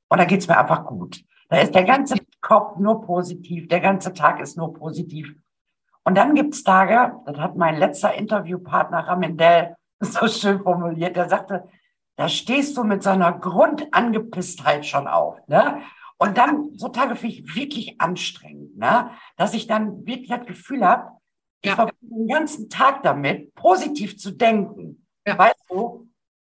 und 0.10 0.18
da 0.18 0.26
geht 0.26 0.40
es 0.40 0.48
mir 0.48 0.58
einfach 0.58 0.86
gut. 0.86 1.24
Da 1.54 1.60
ist 1.60 1.76
der 1.76 1.84
ganze 1.84 2.16
Kopf 2.42 2.80
nur 2.80 3.04
positiv, 3.04 3.68
der 3.68 3.80
ganze 3.80 4.12
Tag 4.12 4.40
ist 4.40 4.58
nur 4.58 4.74
positiv. 4.74 5.36
Und 6.04 6.18
dann 6.18 6.34
gibt 6.34 6.56
es 6.56 6.64
Tage, 6.64 7.16
das 7.28 7.38
hat 7.38 7.56
mein 7.58 7.78
letzter 7.78 8.16
Interviewpartner 8.16 9.08
Ramendell 9.08 9.76
so 10.00 10.28
schön 10.28 10.64
formuliert, 10.64 11.16
der 11.16 11.30
sagte, 11.30 11.70
da 12.16 12.28
stehst 12.28 12.76
du 12.76 12.84
mit 12.84 13.04
so 13.04 13.12
einer 13.12 13.34
Grundangepisstheit 13.34 14.84
schon 14.88 15.08
auf. 15.08 15.38
Ne? 15.46 15.80
Und 16.18 16.40
dann, 16.40 16.72
so 16.74 16.88
Tage 16.88 17.16
finde 17.16 17.36
ich 17.36 17.56
wirklich 17.56 18.02
anstrengend, 18.02 18.76
ne? 18.76 19.12
dass 19.38 19.54
ich 19.54 19.68
dann 19.68 20.08
wirklich 20.08 20.30
das 20.30 20.48
Gefühl 20.48 20.84
habe, 20.84 21.12
ich 21.62 21.70
ja. 21.70 21.76
verbinde 21.76 22.16
den 22.16 22.28
ganzen 22.30 22.68
Tag 22.72 23.04
damit, 23.04 23.54
positiv 23.54 24.18
zu 24.18 24.32
denken. 24.32 25.06
Ja. 25.28 25.38
Weißt 25.38 25.66
du, 25.70 26.10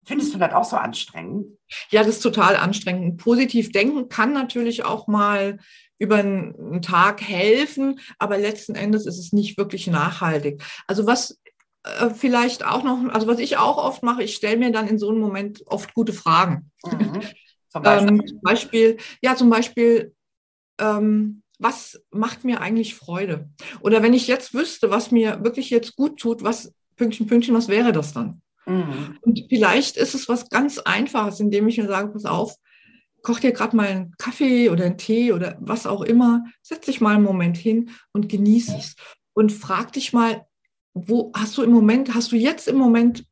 Findest 0.09 0.33
du 0.33 0.39
das 0.39 0.53
auch 0.53 0.63
so 0.63 0.75
anstrengend? 0.75 1.55
Ja, 1.91 2.03
das 2.03 2.15
ist 2.15 2.21
total 2.21 2.55
anstrengend. 2.55 3.17
Positiv 3.17 3.71
denken 3.71 4.09
kann 4.09 4.33
natürlich 4.33 4.83
auch 4.83 5.05
mal 5.05 5.59
über 5.99 6.15
einen 6.15 6.81
Tag 6.81 7.21
helfen, 7.21 7.99
aber 8.17 8.39
letzten 8.39 8.73
Endes 8.73 9.05
ist 9.05 9.19
es 9.19 9.33
nicht 9.33 9.59
wirklich 9.59 9.85
nachhaltig. 9.85 10.63
Also 10.87 11.05
was 11.05 11.39
äh, 11.83 12.09
vielleicht 12.09 12.65
auch 12.65 12.81
noch, 12.81 13.13
also 13.13 13.27
was 13.27 13.37
ich 13.37 13.57
auch 13.57 13.77
oft 13.77 14.01
mache, 14.01 14.23
ich 14.23 14.33
stelle 14.33 14.57
mir 14.57 14.71
dann 14.71 14.87
in 14.87 14.97
so 14.97 15.09
einem 15.09 15.19
Moment 15.19 15.61
oft 15.67 15.93
gute 15.93 16.13
Fragen. 16.13 16.71
Mhm. 16.83 17.21
Zum, 17.69 17.83
Beispiel? 17.83 18.09
ähm, 18.09 18.27
zum 18.27 18.41
Beispiel, 18.41 18.97
ja, 19.21 19.35
zum 19.35 19.49
Beispiel, 19.51 20.15
ähm, 20.79 21.43
was 21.59 22.01
macht 22.09 22.43
mir 22.43 22.61
eigentlich 22.61 22.95
Freude? 22.95 23.47
Oder 23.81 24.01
wenn 24.01 24.15
ich 24.15 24.25
jetzt 24.25 24.55
wüsste, 24.55 24.89
was 24.89 25.11
mir 25.11 25.43
wirklich 25.43 25.69
jetzt 25.69 25.95
gut 25.95 26.19
tut, 26.19 26.41
was 26.41 26.73
Pünktchen, 26.95 27.27
Pünktchen, 27.27 27.53
was 27.53 27.67
wäre 27.67 27.91
das 27.91 28.11
dann? 28.11 28.41
Mhm. 28.69 29.17
Und 29.21 29.45
vielleicht 29.49 29.97
ist 29.97 30.13
es 30.13 30.29
was 30.29 30.49
ganz 30.49 30.77
Einfaches, 30.77 31.39
indem 31.39 31.67
ich 31.67 31.77
mir 31.77 31.87
sage, 31.87 32.09
pass 32.09 32.25
auf, 32.25 32.55
koch 33.23 33.39
dir 33.39 33.51
gerade 33.51 33.75
mal 33.75 33.87
einen 33.87 34.15
Kaffee 34.17 34.69
oder 34.69 34.85
einen 34.85 34.97
Tee 34.97 35.33
oder 35.33 35.57
was 35.59 35.87
auch 35.87 36.01
immer, 36.01 36.45
setz 36.61 36.85
dich 36.85 37.01
mal 37.01 37.15
einen 37.15 37.23
Moment 37.23 37.57
hin 37.57 37.91
und 38.13 38.29
genieß 38.29 38.69
es. 38.69 38.95
Und 39.33 39.51
frag 39.51 39.93
dich 39.93 40.13
mal, 40.13 40.45
wo 40.93 41.31
hast 41.35 41.57
du 41.57 41.63
im 41.63 41.71
Moment, 41.71 42.13
hast 42.13 42.31
du 42.31 42.35
jetzt 42.35 42.67
im 42.67 42.77
Moment 42.77 43.25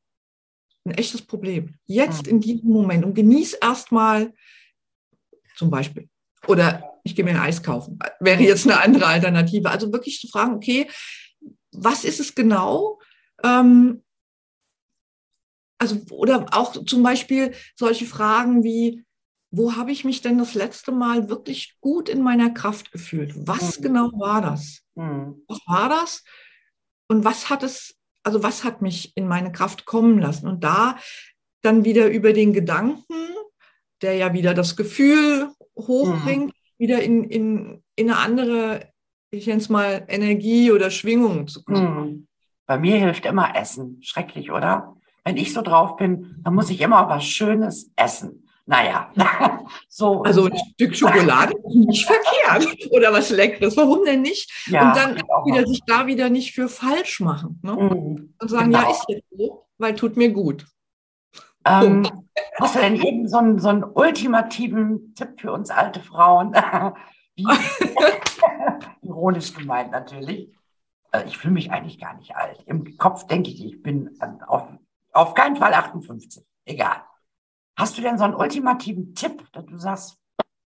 ein 0.86 0.92
echtes 0.92 1.22
Problem? 1.22 1.76
Jetzt 1.86 2.26
mhm. 2.26 2.34
in 2.34 2.40
diesem 2.42 2.70
Moment 2.70 3.06
und 3.06 3.14
genieß 3.14 3.54
erstmal 3.54 4.34
zum 5.56 5.70
Beispiel. 5.70 6.10
Oder 6.48 6.84
ich 7.04 7.16
gehe 7.16 7.26
mir 7.26 7.32
ein 7.32 7.40
Eis 7.40 7.64
kaufen. 7.64 8.00
Wäre 8.20 8.42
jetzt 8.42 8.66
eine 8.66 8.82
andere 8.82 9.08
Alternative. 9.08 9.70
Also 9.70 9.92
wirklich 9.92 10.20
zu 10.20 10.28
fragen, 10.28 10.56
okay, 10.56 10.88
was 11.72 12.04
ist 12.04 12.20
es 12.20 12.36
genau? 12.36 13.00
Ähm, 13.44 14.04
also, 15.78 16.02
oder 16.12 16.48
auch 16.52 16.74
zum 16.86 17.04
Beispiel 17.04 17.54
solche 17.76 18.06
Fragen 18.06 18.64
wie, 18.64 19.06
wo 19.52 19.76
habe 19.76 19.92
ich 19.92 20.04
mich 20.04 20.22
denn 20.22 20.38
das 20.38 20.54
letzte 20.56 20.92
Mal 20.92 21.30
wirklich 21.30 21.78
gut 21.80 22.10
in 22.10 22.22
meiner 22.22 22.50
Kraft 22.50 22.92
gefühlt? 22.92 23.34
Was 23.48 23.80
mhm. 23.80 23.84
genau 23.84 24.12
war 24.14 24.42
das? 24.42 24.82
Mhm. 24.96 25.44
Was 25.48 25.60
war 25.66 25.90
das? 25.90 26.24
Und 27.08 27.24
was 27.24 27.50
hat 27.50 27.64
es, 27.64 27.96
also 28.24 28.44
was 28.44 28.64
hat 28.64 28.82
mich 28.82 29.16
in 29.16 29.28
meine 29.28 29.52
Kraft 29.52 29.86
kommen 29.86 30.20
lassen? 30.20 30.48
Und 30.48 30.64
da 30.64 30.98
dann 31.62 31.86
wieder 31.86 32.10
über 32.10 32.34
den 32.34 32.54
Gedanken, 32.54 33.04
der 34.02 34.16
ja 34.16 34.34
wieder 34.34 34.54
das 34.54 34.76
Gefühl 34.76 35.52
hochbringt, 35.78 36.48
mhm. 36.48 36.78
wieder 36.78 37.02
in, 37.02 37.24
in, 37.24 37.84
in 37.96 38.10
eine 38.10 38.20
andere, 38.20 38.92
ich 39.32 39.48
nenne 39.48 39.62
es 39.62 39.70
mal, 39.70 40.06
Energie 40.08 40.72
oder 40.72 40.92
Schwingung 40.92 41.48
zu 41.48 41.64
kommen. 41.64 42.06
Mhm. 42.06 42.28
Bei 42.66 42.78
mir 42.78 42.98
hilft 42.98 43.26
immer 43.26 43.56
Essen. 43.56 44.00
Schrecklich, 44.02 44.52
oder? 44.52 44.97
Wenn 45.28 45.38
ich 45.38 45.54
so 45.54 45.62
drauf 45.62 45.98
bin, 45.98 46.38
dann 46.44 46.56
muss 46.56 46.70
ich 46.70 46.80
immer 46.82 47.08
was 47.10 47.26
Schönes 47.26 47.92
essen. 47.96 48.48
Naja, 48.66 49.12
so. 49.90 50.24
Also 50.24 50.46
ein 50.46 50.58
Stück 50.74 50.96
Schokolade 50.96 51.54
nicht 51.70 52.06
verkehrt 52.06 52.68
oder 52.92 53.14
was 53.14 53.30
Leckeres. 53.30 53.78
Warum 53.78 54.04
denn 54.06 54.22
nicht? 54.22 54.52
Ja, 54.68 54.90
und 54.90 54.98
dann 54.98 55.16
wieder 55.46 55.66
sich 55.66 55.82
da 55.86 56.08
wieder 56.08 56.30
nicht 56.30 56.54
für 56.54 56.68
falsch 56.68 57.20
machen. 57.20 57.60
Ne? 57.64 57.72
Mhm, 57.72 58.34
und 58.40 58.50
sagen, 58.50 58.72
genau. 58.72 58.84
ja, 58.84 58.92
ist 58.92 59.06
jetzt 59.08 59.26
so, 59.32 59.66
weil 59.78 59.96
tut 59.96 60.18
mir 60.18 60.32
gut. 60.32 60.66
Ähm, 61.66 62.08
hast 62.60 62.76
du 62.76 62.80
denn 62.80 62.96
eben 62.96 63.28
so 63.28 63.38
einen, 63.38 63.60
so 63.60 63.70
einen 63.70 63.84
ultimativen 63.84 65.14
Tipp 65.16 65.40
für 65.40 65.52
uns 65.52 65.70
alte 65.70 66.00
Frauen? 66.02 66.54
Ironisch 69.02 69.54
gemeint 69.54 69.92
natürlich. 69.92 70.52
Äh, 71.12 71.24
ich 71.26 71.38
fühle 71.38 71.54
mich 71.54 71.72
eigentlich 71.72 72.00
gar 72.00 72.16
nicht 72.16 72.36
alt. 72.36 72.64
Im 72.66 72.98
Kopf 72.98 73.28
denke 73.28 73.50
ich, 73.50 73.64
ich 73.66 73.82
bin 73.82 74.18
auf 74.46 74.68
auf 75.18 75.34
keinen 75.34 75.56
Fall 75.56 75.74
58. 75.74 76.44
Egal. 76.66 77.04
Hast 77.76 77.98
du 77.98 78.02
denn 78.02 78.18
so 78.18 78.24
einen 78.24 78.36
ultimativen 78.36 79.16
Tipp, 79.16 79.44
dass 79.52 79.66
du 79.66 79.78
sagst, 79.78 80.18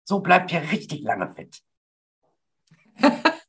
so 0.04 0.20
bleibt 0.20 0.52
ihr 0.52 0.60
richtig 0.72 1.02
lange 1.02 1.32
fit? 1.34 1.62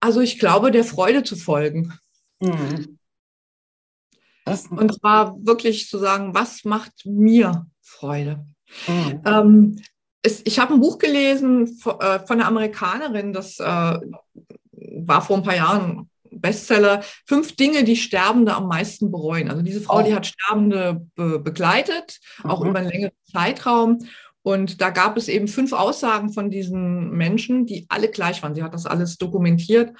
Also 0.00 0.20
ich 0.20 0.38
glaube, 0.38 0.70
der 0.70 0.84
Freude 0.84 1.24
zu 1.24 1.34
folgen. 1.34 1.92
Mhm. 2.38 2.98
Und 4.70 4.94
zwar 4.94 5.36
wirklich 5.44 5.88
zu 5.88 5.98
sagen, 5.98 6.34
was 6.34 6.64
macht 6.64 7.04
mir 7.04 7.66
Freude? 7.82 8.46
Mhm. 8.86 9.22
Ähm, 9.26 9.82
es, 10.22 10.42
ich 10.44 10.60
habe 10.60 10.74
ein 10.74 10.80
Buch 10.80 10.98
gelesen 10.98 11.66
von, 11.66 12.00
äh, 12.00 12.24
von 12.24 12.38
einer 12.38 12.46
Amerikanerin, 12.46 13.32
das 13.32 13.58
äh, 13.58 13.64
war 13.64 15.20
vor 15.20 15.36
ein 15.36 15.42
paar 15.42 15.56
Jahren 15.56 16.07
Bestseller, 16.40 17.02
fünf 17.26 17.56
Dinge, 17.56 17.84
die 17.84 17.96
Sterbende 17.96 18.54
am 18.54 18.68
meisten 18.68 19.10
bereuen. 19.10 19.50
Also 19.50 19.62
diese 19.62 19.80
Frau, 19.80 20.00
oh. 20.00 20.02
die 20.02 20.14
hat 20.14 20.26
Sterbende 20.26 21.06
be 21.14 21.38
begleitet, 21.38 22.18
auch 22.44 22.62
mhm. 22.62 22.70
über 22.70 22.78
einen 22.80 22.88
längeren 22.90 23.12
Zeitraum. 23.32 23.98
Und 24.42 24.80
da 24.80 24.90
gab 24.90 25.16
es 25.16 25.28
eben 25.28 25.48
fünf 25.48 25.72
Aussagen 25.72 26.32
von 26.32 26.50
diesen 26.50 27.10
Menschen, 27.10 27.66
die 27.66 27.86
alle 27.88 28.08
gleich 28.08 28.42
waren. 28.42 28.54
Sie 28.54 28.62
hat 28.62 28.74
das 28.74 28.86
alles 28.86 29.18
dokumentiert. 29.18 29.92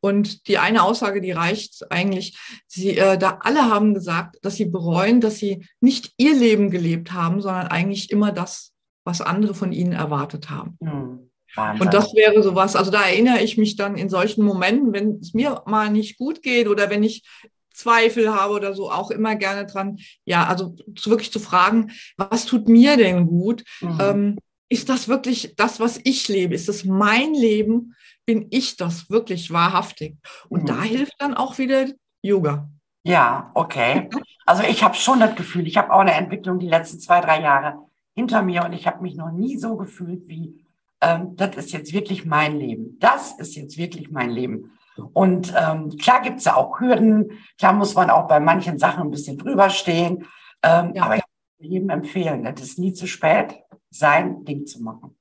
Und 0.00 0.46
die 0.46 0.58
eine 0.58 0.82
Aussage, 0.82 1.20
die 1.20 1.32
reicht 1.32 1.90
eigentlich, 1.90 2.38
sie, 2.66 2.96
äh, 2.96 3.18
da 3.18 3.38
alle 3.40 3.64
haben 3.64 3.94
gesagt, 3.94 4.36
dass 4.42 4.54
sie 4.56 4.66
bereuen, 4.66 5.20
dass 5.20 5.38
sie 5.38 5.66
nicht 5.80 6.12
ihr 6.18 6.36
Leben 6.36 6.70
gelebt 6.70 7.12
haben, 7.12 7.40
sondern 7.40 7.66
eigentlich 7.68 8.10
immer 8.10 8.30
das, 8.30 8.72
was 9.04 9.20
andere 9.20 9.54
von 9.54 9.72
ihnen 9.72 9.92
erwartet 9.92 10.50
haben. 10.50 10.76
Mhm. 10.80 11.30
Und 11.56 11.94
das 11.94 12.14
wäre 12.14 12.42
sowas, 12.42 12.76
also 12.76 12.90
da 12.90 13.02
erinnere 13.02 13.40
ich 13.40 13.56
mich 13.56 13.76
dann 13.76 13.96
in 13.96 14.08
solchen 14.08 14.44
Momenten, 14.44 14.92
wenn 14.92 15.18
es 15.20 15.34
mir 15.34 15.62
mal 15.66 15.90
nicht 15.90 16.18
gut 16.18 16.42
geht 16.42 16.68
oder 16.68 16.90
wenn 16.90 17.02
ich 17.02 17.24
Zweifel 17.72 18.34
habe 18.34 18.54
oder 18.54 18.74
so, 18.74 18.90
auch 18.90 19.10
immer 19.10 19.36
gerne 19.36 19.66
dran, 19.66 19.98
ja, 20.24 20.46
also 20.46 20.74
zu, 20.96 21.10
wirklich 21.10 21.30
zu 21.30 21.38
fragen, 21.38 21.92
was 22.16 22.46
tut 22.46 22.68
mir 22.68 22.96
denn 22.96 23.26
gut? 23.26 23.64
Mhm. 23.80 23.98
Ähm, 24.00 24.38
ist 24.68 24.88
das 24.88 25.08
wirklich 25.08 25.54
das, 25.56 25.78
was 25.78 26.00
ich 26.02 26.26
lebe? 26.28 26.54
Ist 26.54 26.68
das 26.68 26.84
mein 26.84 27.34
Leben? 27.34 27.94
Bin 28.24 28.46
ich 28.50 28.76
das 28.76 29.10
wirklich 29.10 29.52
wahrhaftig? 29.52 30.16
Und 30.48 30.62
mhm. 30.62 30.66
da 30.66 30.82
hilft 30.82 31.14
dann 31.18 31.34
auch 31.34 31.58
wieder 31.58 31.86
Yoga. 32.22 32.68
Ja, 33.04 33.52
okay. 33.54 34.08
Also 34.46 34.64
ich 34.64 34.82
habe 34.82 34.96
schon 34.96 35.20
das 35.20 35.36
Gefühl, 35.36 35.66
ich 35.66 35.76
habe 35.76 35.92
auch 35.92 36.00
eine 36.00 36.14
Entwicklung 36.14 36.58
die 36.58 36.68
letzten 36.68 36.98
zwei, 36.98 37.20
drei 37.20 37.40
Jahre 37.40 37.78
hinter 38.14 38.42
mir 38.42 38.64
und 38.64 38.72
ich 38.72 38.86
habe 38.86 39.02
mich 39.02 39.14
noch 39.14 39.30
nie 39.30 39.58
so 39.58 39.76
gefühlt 39.76 40.26
wie, 40.26 40.65
ähm, 41.00 41.36
das 41.36 41.56
ist 41.56 41.72
jetzt 41.72 41.92
wirklich 41.92 42.24
mein 42.24 42.56
Leben. 42.56 42.98
Das 43.00 43.38
ist 43.38 43.54
jetzt 43.56 43.76
wirklich 43.76 44.10
mein 44.10 44.30
Leben. 44.30 44.76
Und 45.12 45.52
ähm, 45.56 45.96
klar 45.98 46.22
gibt 46.22 46.38
es 46.38 46.44
da 46.44 46.54
auch 46.54 46.80
Hürden, 46.80 47.30
klar 47.58 47.74
muss 47.74 47.94
man 47.94 48.10
auch 48.10 48.26
bei 48.28 48.40
manchen 48.40 48.78
Sachen 48.78 49.02
ein 49.02 49.10
bisschen 49.10 49.36
drüber 49.36 49.68
stehen. 49.68 50.26
Ähm, 50.62 50.92
ja. 50.94 51.04
Aber 51.04 51.16
ich 51.16 51.22
würde 51.58 51.72
jedem 51.72 51.90
empfehlen, 51.90 52.46
es 52.46 52.62
ist 52.62 52.78
nie 52.78 52.92
zu 52.92 53.06
spät, 53.06 53.62
sein 53.90 54.44
Ding 54.44 54.66
zu 54.66 54.82
machen. 54.82 55.16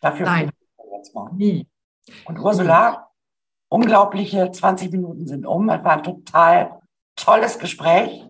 Dafür 0.00 0.26
Nein. 0.26 0.50
jetzt 0.96 1.14
mal. 1.14 1.30
Nie. 1.34 1.66
Und 2.24 2.38
Ursula, 2.38 3.10
unglaubliche 3.68 4.50
20 4.50 4.92
Minuten 4.92 5.26
sind 5.26 5.46
um. 5.46 5.68
Es 5.68 5.84
war 5.84 5.98
ein 5.98 6.02
total 6.02 6.80
tolles 7.16 7.58
Gespräch. 7.58 8.26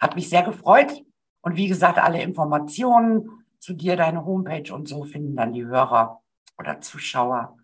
Hat 0.00 0.16
mich 0.16 0.28
sehr 0.28 0.42
gefreut. 0.42 1.04
Und 1.42 1.56
wie 1.56 1.68
gesagt, 1.68 1.98
alle 1.98 2.20
Informationen 2.22 3.37
zu 3.68 3.74
dir, 3.74 3.96
deine 3.96 4.24
Homepage 4.24 4.72
und 4.72 4.88
so 4.88 5.04
finden 5.04 5.36
dann 5.36 5.52
die 5.52 5.66
Hörer 5.66 6.22
oder 6.58 6.80
Zuschauer 6.80 7.58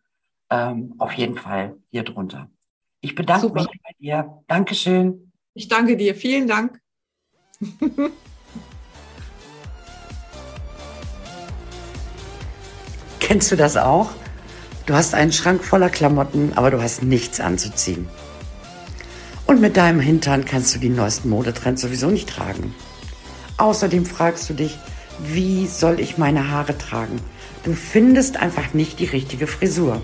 ähm, 0.51 0.93
auf 0.99 1.15
jeden 1.15 1.39
Fall 1.39 1.79
hier 1.91 2.03
drunter. 2.03 2.51
Ich 3.01 3.15
bedanke 3.15 3.47
Super. 3.47 3.63
mich 3.63 3.71
bei 3.83 3.93
dir. 3.99 4.43
Dankeschön. 4.47 5.33
Ich 5.55 5.69
danke 5.69 5.97
dir. 5.97 6.15
Vielen 6.15 6.47
Dank. 6.47 6.79
Kennst 13.21 13.51
du 13.51 13.57
das 13.57 13.79
auch? 13.79 14.11
Du 14.85 14.93
hast 14.93 15.15
einen 15.15 15.33
Schrank 15.33 15.65
voller 15.65 15.89
Klamotten, 15.89 16.53
aber 16.55 16.71
du 16.71 16.83
hast 16.83 17.03
nichts 17.03 17.41
anzuziehen. 17.41 18.07
Und 19.47 19.63
mit 19.63 19.79
deinem 19.79 20.01
Hintern 20.01 20.45
kannst 20.45 20.75
du 20.75 20.79
die 20.79 20.91
neuesten 20.91 21.31
Modetrends 21.31 21.81
sowieso 21.81 22.09
nicht 22.09 22.29
tragen. 22.29 22.75
Außerdem 23.57 24.05
fragst 24.05 24.51
du 24.51 24.55
dich, 24.55 24.79
wie 25.21 25.67
soll 25.67 26.01
ich 26.01 26.19
meine 26.19 26.51
Haare 26.51 26.77
tragen? 26.77 27.21
Du 27.65 27.73
findest 27.73 28.37
einfach 28.37 28.75
nicht 28.75 28.99
die 29.01 29.07
richtige 29.07 29.47
Frisur. 29.47 30.03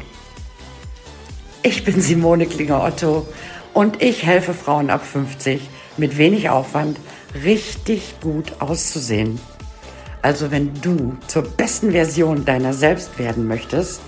Ich 1.62 1.85
bin 1.85 2.01
Simone 2.01 2.46
Klinger-Otto 2.46 3.27
und 3.75 4.03
ich 4.03 4.25
helfe 4.25 4.55
Frauen 4.55 4.90
ab 4.90 5.05
50 5.05 5.68
mit 5.96 6.16
wenig 6.16 6.49
Aufwand 6.49 6.99
richtig 7.44 8.14
gut 8.20 8.61
auszusehen. 8.61 9.38
Also 10.23 10.51
wenn 10.51 10.75
du 10.81 11.16
zur 11.27 11.42
besten 11.42 11.92
Version 11.92 12.44
deiner 12.44 12.73
selbst 12.73 13.18
werden 13.18 13.46
möchtest, 13.46 14.01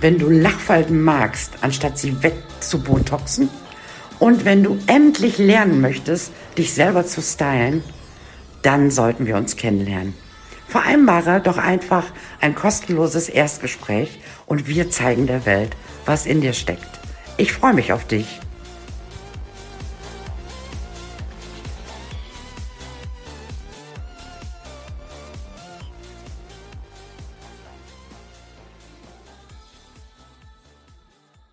wenn 0.00 0.18
du 0.18 0.30
Lachfalten 0.30 1.02
magst, 1.02 1.52
anstatt 1.60 1.98
sie 1.98 2.22
wegzubotoxen 2.22 3.48
und 4.18 4.44
wenn 4.44 4.62
du 4.62 4.78
endlich 4.86 5.38
lernen 5.38 5.80
möchtest, 5.80 6.32
dich 6.56 6.72
selber 6.72 7.06
zu 7.06 7.20
stylen, 7.20 7.82
dann 8.62 8.90
sollten 8.90 9.26
wir 9.26 9.36
uns 9.36 9.56
kennenlernen. 9.56 10.14
Vereinbare 10.68 11.40
doch 11.40 11.56
einfach 11.56 12.04
ein 12.42 12.54
kostenloses 12.54 13.30
Erstgespräch 13.30 14.20
und 14.44 14.68
wir 14.68 14.90
zeigen 14.90 15.26
der 15.26 15.46
Welt, 15.46 15.74
was 16.04 16.26
in 16.26 16.42
dir 16.42 16.52
steckt. 16.52 17.00
Ich 17.38 17.52
freue 17.52 17.72
mich 17.72 17.92
auf 17.92 18.06
dich. 18.06 18.40